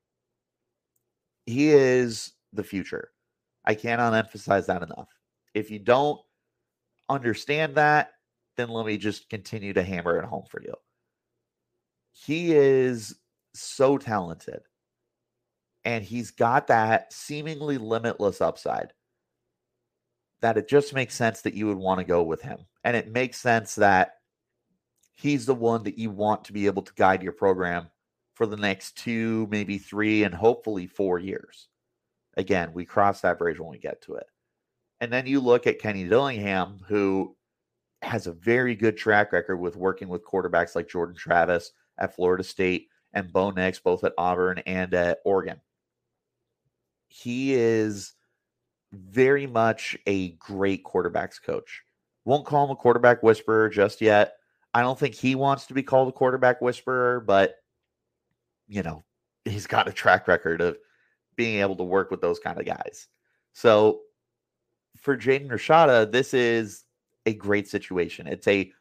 He 1.45 1.69
is 1.69 2.33
the 2.53 2.63
future. 2.63 3.09
I 3.65 3.75
cannot 3.75 4.13
emphasize 4.13 4.67
that 4.67 4.83
enough. 4.83 5.09
If 5.53 5.69
you 5.69 5.79
don't 5.79 6.19
understand 7.09 7.75
that, 7.75 8.11
then 8.57 8.69
let 8.69 8.85
me 8.85 8.97
just 8.97 9.29
continue 9.29 9.73
to 9.73 9.83
hammer 9.83 10.17
it 10.17 10.25
home 10.25 10.45
for 10.49 10.61
you. 10.61 10.73
He 12.11 12.53
is 12.53 13.15
so 13.53 13.97
talented 13.97 14.61
and 15.83 16.03
he's 16.03 16.31
got 16.31 16.67
that 16.67 17.11
seemingly 17.11 17.77
limitless 17.77 18.41
upside 18.41 18.93
that 20.41 20.57
it 20.57 20.67
just 20.67 20.93
makes 20.93 21.15
sense 21.15 21.41
that 21.41 21.53
you 21.53 21.67
would 21.67 21.77
want 21.77 21.99
to 21.99 22.05
go 22.05 22.23
with 22.23 22.41
him. 22.41 22.59
And 22.83 22.95
it 22.95 23.11
makes 23.11 23.39
sense 23.39 23.75
that 23.75 24.15
he's 25.13 25.45
the 25.45 25.55
one 25.55 25.83
that 25.83 25.97
you 25.97 26.09
want 26.09 26.45
to 26.45 26.53
be 26.53 26.65
able 26.65 26.81
to 26.81 26.93
guide 26.95 27.21
your 27.21 27.31
program 27.31 27.89
for 28.33 28.45
the 28.45 28.57
next 28.57 28.97
two, 28.97 29.47
maybe 29.51 29.77
three, 29.77 30.23
and 30.23 30.33
hopefully 30.33 30.87
four 30.87 31.19
years. 31.19 31.67
Again, 32.37 32.71
we 32.73 32.85
cross 32.85 33.21
that 33.21 33.37
bridge 33.37 33.59
when 33.59 33.69
we 33.69 33.77
get 33.77 34.01
to 34.03 34.15
it. 34.15 34.27
And 34.99 35.11
then 35.11 35.25
you 35.25 35.39
look 35.39 35.67
at 35.67 35.79
Kenny 35.79 36.03
Dillingham, 36.03 36.79
who 36.87 37.35
has 38.01 38.27
a 38.27 38.33
very 38.33 38.75
good 38.75 38.97
track 38.97 39.31
record 39.31 39.57
with 39.57 39.75
working 39.75 40.07
with 40.07 40.25
quarterbacks 40.25 40.75
like 40.75 40.89
Jordan 40.89 41.15
Travis 41.15 41.71
at 41.99 42.15
Florida 42.15 42.43
State 42.43 42.87
and 43.13 43.31
Bo 43.31 43.51
Nix, 43.51 43.79
both 43.79 44.03
at 44.03 44.13
Auburn 44.17 44.59
and 44.59 44.93
at 44.93 45.19
Oregon. 45.25 45.59
He 47.07 47.53
is 47.53 48.13
very 48.93 49.47
much 49.47 49.97
a 50.07 50.29
great 50.33 50.83
quarterbacks 50.83 51.41
coach. 51.41 51.83
Won't 52.25 52.45
call 52.45 52.65
him 52.65 52.71
a 52.71 52.75
quarterback 52.75 53.23
whisperer 53.23 53.69
just 53.69 54.01
yet. 54.01 54.35
I 54.73 54.81
don't 54.81 54.97
think 54.97 55.15
he 55.15 55.35
wants 55.35 55.65
to 55.65 55.73
be 55.73 55.83
called 55.83 56.09
a 56.09 56.13
quarterback 56.13 56.61
whisperer, 56.61 57.19
but 57.19 57.55
you 58.67 58.83
know, 58.83 59.03
he's 59.43 59.67
got 59.67 59.87
a 59.87 59.93
track 59.93 60.27
record 60.27 60.61
of 60.61 60.77
being 61.41 61.59
able 61.59 61.75
to 61.75 61.83
work 61.83 62.11
with 62.11 62.21
those 62.21 62.37
kind 62.37 62.59
of 62.59 62.67
guys. 62.67 63.07
So 63.53 64.01
for 64.95 65.17
Jaden 65.17 65.49
Rashada, 65.49 66.11
this 66.11 66.35
is 66.35 66.83
a 67.25 67.33
great 67.33 67.67
situation. 67.67 68.27
It's 68.27 68.47
a 68.47 68.71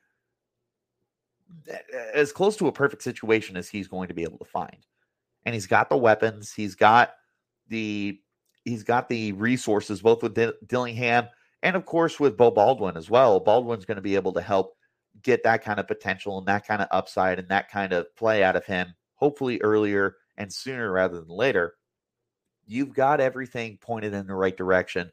as 2.12 2.32
close 2.32 2.58
to 2.58 2.66
a 2.66 2.72
perfect 2.72 3.02
situation 3.02 3.56
as 3.56 3.70
he's 3.70 3.88
going 3.88 4.08
to 4.08 4.14
be 4.14 4.24
able 4.24 4.36
to 4.36 4.44
find. 4.44 4.76
And 5.46 5.54
he's 5.54 5.66
got 5.66 5.88
the 5.88 5.96
weapons, 5.96 6.52
he's 6.52 6.74
got 6.74 7.14
the 7.68 8.20
he's 8.66 8.82
got 8.82 9.08
the 9.08 9.32
resources 9.32 10.02
both 10.02 10.22
with 10.22 10.34
D- 10.34 10.52
Dillingham 10.66 11.28
and 11.62 11.76
of 11.76 11.86
course 11.86 12.20
with 12.20 12.36
Beau 12.36 12.50
Baldwin 12.50 12.98
as 12.98 13.08
well. 13.08 13.40
Baldwin's 13.40 13.86
going 13.86 13.96
to 13.96 14.02
be 14.02 14.16
able 14.16 14.34
to 14.34 14.42
help 14.42 14.74
get 15.22 15.42
that 15.44 15.64
kind 15.64 15.80
of 15.80 15.88
potential 15.88 16.36
and 16.36 16.46
that 16.46 16.66
kind 16.66 16.82
of 16.82 16.88
upside 16.90 17.38
and 17.38 17.48
that 17.48 17.70
kind 17.70 17.94
of 17.94 18.14
play 18.16 18.44
out 18.44 18.54
of 18.54 18.66
him 18.66 18.92
hopefully 19.14 19.58
earlier 19.62 20.16
and 20.36 20.52
sooner 20.52 20.92
rather 20.92 21.20
than 21.20 21.28
later. 21.28 21.74
You've 22.70 22.94
got 22.94 23.20
everything 23.20 23.78
pointed 23.80 24.14
in 24.14 24.28
the 24.28 24.34
right 24.36 24.56
direction 24.56 25.10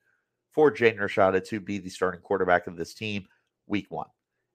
for 0.54 0.72
Jaden 0.72 1.00
Rashada 1.00 1.44
to 1.48 1.60
be 1.60 1.80
the 1.80 1.90
starting 1.90 2.22
quarterback 2.22 2.68
of 2.68 2.78
this 2.78 2.94
team 2.94 3.26
week 3.66 3.88
one. 3.90 4.06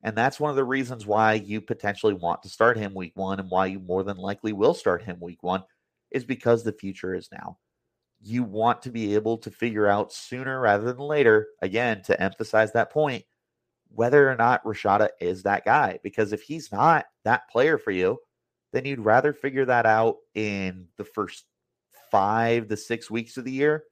And 0.04 0.16
that's 0.16 0.38
one 0.38 0.50
of 0.50 0.56
the 0.56 0.62
reasons 0.62 1.04
why 1.04 1.32
you 1.32 1.60
potentially 1.60 2.14
want 2.14 2.44
to 2.44 2.48
start 2.48 2.76
him 2.76 2.94
week 2.94 3.10
one 3.16 3.40
and 3.40 3.50
why 3.50 3.66
you 3.66 3.80
more 3.80 4.04
than 4.04 4.18
likely 4.18 4.52
will 4.52 4.72
start 4.72 5.02
him 5.02 5.18
week 5.20 5.42
one 5.42 5.64
is 6.12 6.24
because 6.24 6.62
the 6.62 6.72
future 6.72 7.12
is 7.12 7.28
now. 7.32 7.58
You 8.20 8.44
want 8.44 8.82
to 8.82 8.90
be 8.92 9.16
able 9.16 9.36
to 9.38 9.50
figure 9.50 9.88
out 9.88 10.12
sooner 10.12 10.60
rather 10.60 10.84
than 10.84 10.98
later, 10.98 11.48
again, 11.60 12.02
to 12.02 12.22
emphasize 12.22 12.72
that 12.72 12.92
point, 12.92 13.24
whether 13.88 14.30
or 14.30 14.36
not 14.36 14.62
Rashada 14.62 15.08
is 15.20 15.42
that 15.42 15.64
guy. 15.64 15.98
Because 16.04 16.32
if 16.32 16.42
he's 16.42 16.70
not 16.70 17.06
that 17.24 17.50
player 17.50 17.78
for 17.78 17.90
you, 17.90 18.18
then 18.72 18.84
you'd 18.84 19.00
rather 19.00 19.32
figure 19.32 19.64
that 19.64 19.86
out 19.86 20.18
in 20.36 20.86
the 20.98 21.04
first 21.04 21.46
five 22.12 22.68
to 22.68 22.76
six 22.76 23.10
weeks 23.10 23.36
of 23.36 23.44
the 23.44 23.50
year 23.50 23.82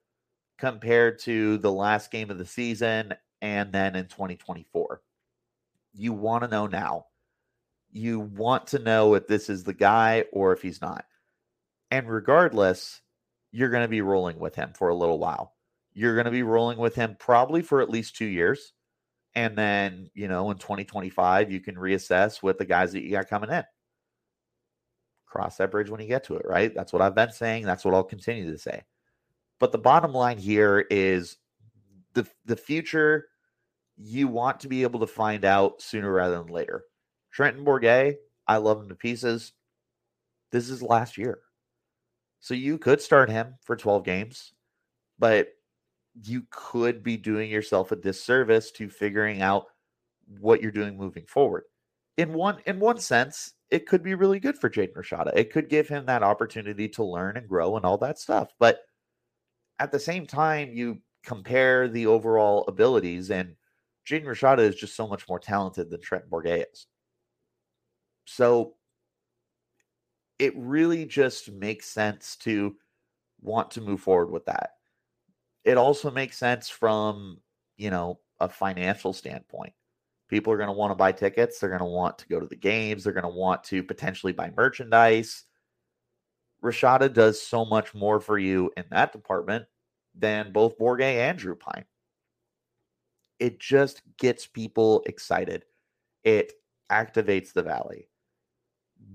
compared 0.58 1.18
to 1.18 1.58
the 1.58 1.72
last 1.72 2.12
game 2.12 2.30
of 2.30 2.38
the 2.38 2.46
season 2.46 3.12
and 3.42 3.72
then 3.72 3.96
in 3.96 4.04
2024 4.04 5.02
you 5.94 6.12
want 6.12 6.44
to 6.44 6.48
know 6.48 6.66
now. 6.66 7.06
You 7.92 8.20
want 8.20 8.68
to 8.68 8.78
know 8.78 9.14
if 9.14 9.26
this 9.26 9.48
is 9.48 9.64
the 9.64 9.74
guy 9.74 10.24
or 10.32 10.52
if 10.52 10.62
he's 10.62 10.80
not. 10.80 11.04
And 11.90 12.08
regardless, 12.08 13.00
you're 13.50 13.70
going 13.70 13.82
to 13.82 13.88
be 13.88 14.00
rolling 14.00 14.38
with 14.38 14.54
him 14.54 14.72
for 14.76 14.88
a 14.88 14.94
little 14.94 15.18
while. 15.18 15.54
You're 15.92 16.14
going 16.14 16.26
to 16.26 16.30
be 16.30 16.44
rolling 16.44 16.78
with 16.78 16.94
him 16.94 17.16
probably 17.18 17.62
for 17.62 17.80
at 17.80 17.90
least 17.90 18.14
two 18.14 18.26
years. 18.26 18.72
And 19.34 19.56
then, 19.56 20.10
you 20.14 20.28
know, 20.28 20.50
in 20.50 20.58
2025, 20.58 21.50
you 21.50 21.60
can 21.60 21.74
reassess 21.74 22.42
with 22.42 22.58
the 22.58 22.64
guys 22.64 22.92
that 22.92 23.02
you 23.02 23.10
got 23.10 23.28
coming 23.28 23.50
in. 23.50 23.64
Cross 25.30 25.56
that 25.56 25.70
bridge 25.70 25.88
when 25.88 26.00
you 26.00 26.08
get 26.08 26.24
to 26.24 26.36
it, 26.36 26.44
right? 26.46 26.74
That's 26.74 26.92
what 26.92 27.00
I've 27.00 27.14
been 27.14 27.32
saying. 27.32 27.64
That's 27.64 27.84
what 27.84 27.94
I'll 27.94 28.04
continue 28.04 28.50
to 28.50 28.58
say. 28.58 28.82
But 29.58 29.72
the 29.72 29.78
bottom 29.78 30.12
line 30.12 30.38
here 30.38 30.86
is 30.90 31.36
the 32.14 32.26
the 32.44 32.56
future 32.56 33.28
you 33.96 34.28
want 34.28 34.60
to 34.60 34.68
be 34.68 34.82
able 34.82 35.00
to 35.00 35.06
find 35.06 35.44
out 35.44 35.80
sooner 35.80 36.10
rather 36.10 36.38
than 36.38 36.48
later. 36.48 36.84
Trenton 37.30 37.64
Bourguet, 37.64 38.16
I 38.48 38.56
love 38.56 38.80
him 38.80 38.88
to 38.88 38.94
pieces. 38.94 39.52
This 40.50 40.68
is 40.68 40.82
last 40.82 41.16
year. 41.16 41.38
So 42.40 42.54
you 42.54 42.78
could 42.78 43.00
start 43.00 43.30
him 43.30 43.54
for 43.62 43.76
12 43.76 44.04
games, 44.04 44.54
but 45.18 45.48
you 46.24 46.44
could 46.50 47.02
be 47.02 47.16
doing 47.16 47.50
yourself 47.50 47.92
a 47.92 47.96
disservice 47.96 48.70
to 48.72 48.88
figuring 48.88 49.42
out 49.42 49.66
what 50.40 50.62
you're 50.62 50.72
doing 50.72 50.96
moving 50.96 51.26
forward. 51.26 51.64
In 52.16 52.32
one 52.32 52.58
in 52.66 52.80
one 52.80 52.98
sense, 52.98 53.52
it 53.70 53.86
could 53.86 54.02
be 54.02 54.14
really 54.14 54.40
good 54.40 54.58
for 54.58 54.68
Jaden 54.68 54.94
Rashada. 54.94 55.32
It 55.34 55.52
could 55.52 55.68
give 55.68 55.88
him 55.88 56.06
that 56.06 56.22
opportunity 56.22 56.88
to 56.90 57.04
learn 57.04 57.36
and 57.36 57.48
grow 57.48 57.76
and 57.76 57.86
all 57.86 57.98
that 57.98 58.18
stuff. 58.18 58.48
But 58.58 58.80
at 59.78 59.92
the 59.92 59.98
same 59.98 60.26
time, 60.26 60.72
you 60.72 60.98
compare 61.24 61.88
the 61.88 62.06
overall 62.06 62.64
abilities 62.66 63.30
and 63.30 63.54
Jaden 64.08 64.24
Rashada 64.24 64.60
is 64.60 64.74
just 64.74 64.96
so 64.96 65.06
much 65.06 65.28
more 65.28 65.38
talented 65.38 65.90
than 65.90 66.00
Trent 66.00 66.28
Bourguet 66.28 66.64
is. 66.72 66.86
So 68.26 68.74
it 70.38 70.54
really 70.56 71.04
just 71.04 71.52
makes 71.52 71.86
sense 71.86 72.36
to 72.36 72.74
want 73.40 73.70
to 73.72 73.80
move 73.80 74.00
forward 74.00 74.30
with 74.30 74.46
that. 74.46 74.70
It 75.64 75.76
also 75.76 76.10
makes 76.10 76.38
sense 76.38 76.68
from, 76.68 77.38
you 77.76 77.90
know, 77.90 78.20
a 78.40 78.48
financial 78.48 79.12
standpoint. 79.12 79.74
People 80.30 80.52
are 80.52 80.56
going 80.56 80.68
to 80.68 80.72
want 80.72 80.92
to 80.92 80.96
buy 80.96 81.12
tickets. 81.12 81.58
They're 81.58 81.68
going 81.68 81.80
to 81.80 81.84
want 81.84 82.18
to 82.18 82.28
go 82.28 82.40
to 82.40 82.46
the 82.46 82.56
games. 82.56 83.04
They're 83.04 83.12
going 83.12 83.24
to 83.24 83.28
want 83.28 83.64
to 83.64 83.82
potentially 83.82 84.32
buy 84.32 84.52
merchandise. 84.56 85.44
Rashada 86.62 87.12
does 87.12 87.42
so 87.42 87.64
much 87.64 87.94
more 87.94 88.20
for 88.20 88.38
you 88.38 88.70
in 88.76 88.84
that 88.90 89.12
department 89.12 89.66
than 90.14 90.52
both 90.52 90.78
Bourguet 90.78 91.16
and 91.16 91.38
Drew 91.38 91.56
Pyne 91.56 91.84
it 93.40 93.58
just 93.58 94.02
gets 94.18 94.46
people 94.46 95.02
excited. 95.06 95.64
It 96.22 96.52
activates 96.92 97.52
the 97.52 97.62
valley. 97.62 98.08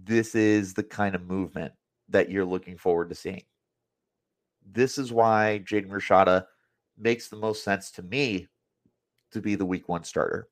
This 0.04 0.34
is 0.34 0.73
the 0.73 0.84
kind 0.84 1.15
of 1.15 1.21
movement 1.21 1.71
that 2.10 2.30
you're 2.30 2.43
looking 2.43 2.78
forward 2.78 3.10
to 3.10 3.15
seeing. 3.15 3.43
This 4.69 4.97
is 4.97 5.13
why 5.13 5.62
Jaden 5.63 5.89
Rashada 5.89 6.47
makes 6.97 7.28
the 7.28 7.36
most 7.36 7.63
sense 7.63 7.91
to 7.91 8.01
me 8.01 8.47
to 9.32 9.41
be 9.41 9.54
the 9.54 9.65
week 9.65 9.88
one 9.88 10.04
starter. 10.04 10.49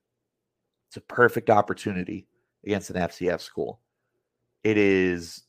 It's 0.93 0.97
a 0.97 1.01
perfect 1.01 1.49
opportunity 1.49 2.27
against 2.63 2.91
an 2.91 2.97
FCS 2.97 3.41
school. 3.41 3.79
It 4.63 4.77
is 4.77 5.41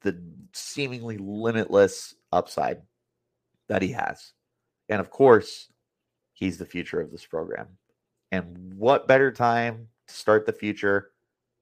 the 0.00 0.18
seemingly 0.54 1.18
limitless 1.18 2.14
upside 2.32 2.80
that 3.68 3.82
he 3.82 3.92
has. 3.92 4.32
And 4.88 4.98
of 4.98 5.10
course, 5.10 5.68
he's 6.32 6.56
the 6.56 6.64
future 6.64 6.98
of 6.98 7.10
this 7.10 7.26
program. 7.26 7.66
And 8.32 8.72
what 8.72 9.06
better 9.06 9.30
time 9.30 9.88
to 10.08 10.14
start 10.14 10.46
the 10.46 10.54
future 10.54 11.10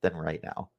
than 0.02 0.14
right 0.14 0.40
now? 0.44 0.70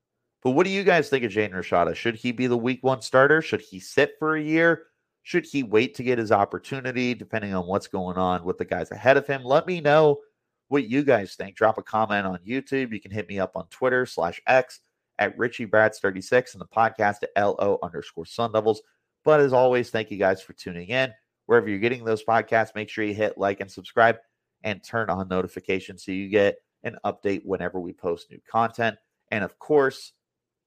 But 0.41 0.52
what 0.52 0.63
do 0.63 0.70
you 0.70 0.86
guys 0.86 1.10
think 1.10 1.26
of 1.26 1.32
Jane 1.32 1.52
Rashada? 1.52 1.94
Should 1.94 2.15
he 2.15 2.32
be 2.32 2.48
the 2.48 2.56
week 2.56 2.82
one 2.84 3.02
starter? 3.02 3.41
Should 3.41 3.60
he 3.60 3.82
sit 3.82 4.13
for 4.18 4.38
a 4.38 4.41
year? 4.41 4.84
Should 5.24 5.46
he 5.46 5.63
wait 5.63 5.94
to 5.96 6.04
get 6.04 6.20
his 6.20 6.32
opportunity, 6.32 7.15
depending 7.15 7.54
on 7.54 7.68
what's 7.68 7.88
going 7.88 8.15
on 8.15 8.46
with 8.46 8.58
the 8.58 8.63
guys 8.63 8.91
ahead 8.91 9.18
of 9.18 9.28
him? 9.28 9.44
Let 9.44 9.68
me 9.68 9.82
know 9.82 10.20
what 10.67 10.88
you 10.89 11.04
guys 11.04 11.36
think. 11.36 11.56
Drop 11.56 11.78
a 11.78 11.84
comment 11.84 12.25
on 12.25 12.39
YouTube. 12.47 12.91
You 12.91 12.99
can 12.99 13.12
hit 13.12 13.30
me 13.30 13.39
up 13.39 13.56
on 13.56 13.67
Twitter 13.67 14.06
slash 14.06 14.41
X 14.47 14.80
at 15.19 15.38
Richie 15.38 15.65
Brads 15.65 15.99
36 15.99 16.54
and 16.54 16.62
the 16.62 16.65
podcast 16.65 17.17
at 17.23 17.30
LO 17.38 17.80
underscore 17.84 18.25
Sun 18.25 18.51
Devils. 18.51 18.82
But 19.23 19.39
as 19.39 19.54
always, 19.54 19.89
thank 19.89 20.12
you 20.12 20.17
guys 20.17 20.41
for 20.41 20.54
tuning 20.54 20.89
in 20.89 21.12
wherever 21.45 21.69
you're 21.69 21.80
getting 21.80 22.04
those 22.04 22.23
podcasts. 22.23 22.75
Make 22.75 22.89
sure 22.89 23.04
you 23.04 23.13
hit 23.13 23.38
like 23.38 23.60
and 23.60 23.71
subscribe 23.71 24.17
and 24.63 24.84
turn 24.84 25.10
on 25.10 25.28
notifications 25.28 26.04
so 26.04 26.12
you 26.12 26.30
get 26.30 26.58
an 26.84 26.97
update 27.06 27.41
whenever 27.45 27.80
we 27.80 27.93
post 27.93 28.30
new 28.32 28.39
content. 28.49 28.97
And 29.32 29.43
of 29.43 29.58
course, 29.60 30.13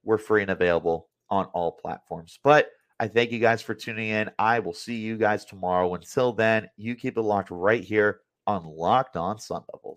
we're 0.05 0.19
free 0.19 0.43
and 0.43 0.51
available 0.51 1.09
on 1.31 1.47
all 1.47 1.73
platforms. 1.73 2.39
But 2.43 2.71
I 3.01 3.07
thank 3.09 3.31
you 3.31 3.39
guys 3.39 3.63
for 3.63 3.75
tuning 3.75 4.09
in. 4.09 4.31
I 4.39 4.59
will 4.59 4.75
see 4.75 4.97
you 4.97 5.17
guys 5.17 5.45
tomorrow. 5.45 5.95
Until 5.95 6.33
then, 6.33 6.69
you 6.77 6.97
keep 6.97 7.17
it 7.17 7.23
locked 7.23 7.51
right 7.51 7.83
here 7.83 8.21
on 8.49 8.65
Locked 8.65 9.17
On 9.17 9.39
Sun 9.39 9.63
Devils. 9.71 9.97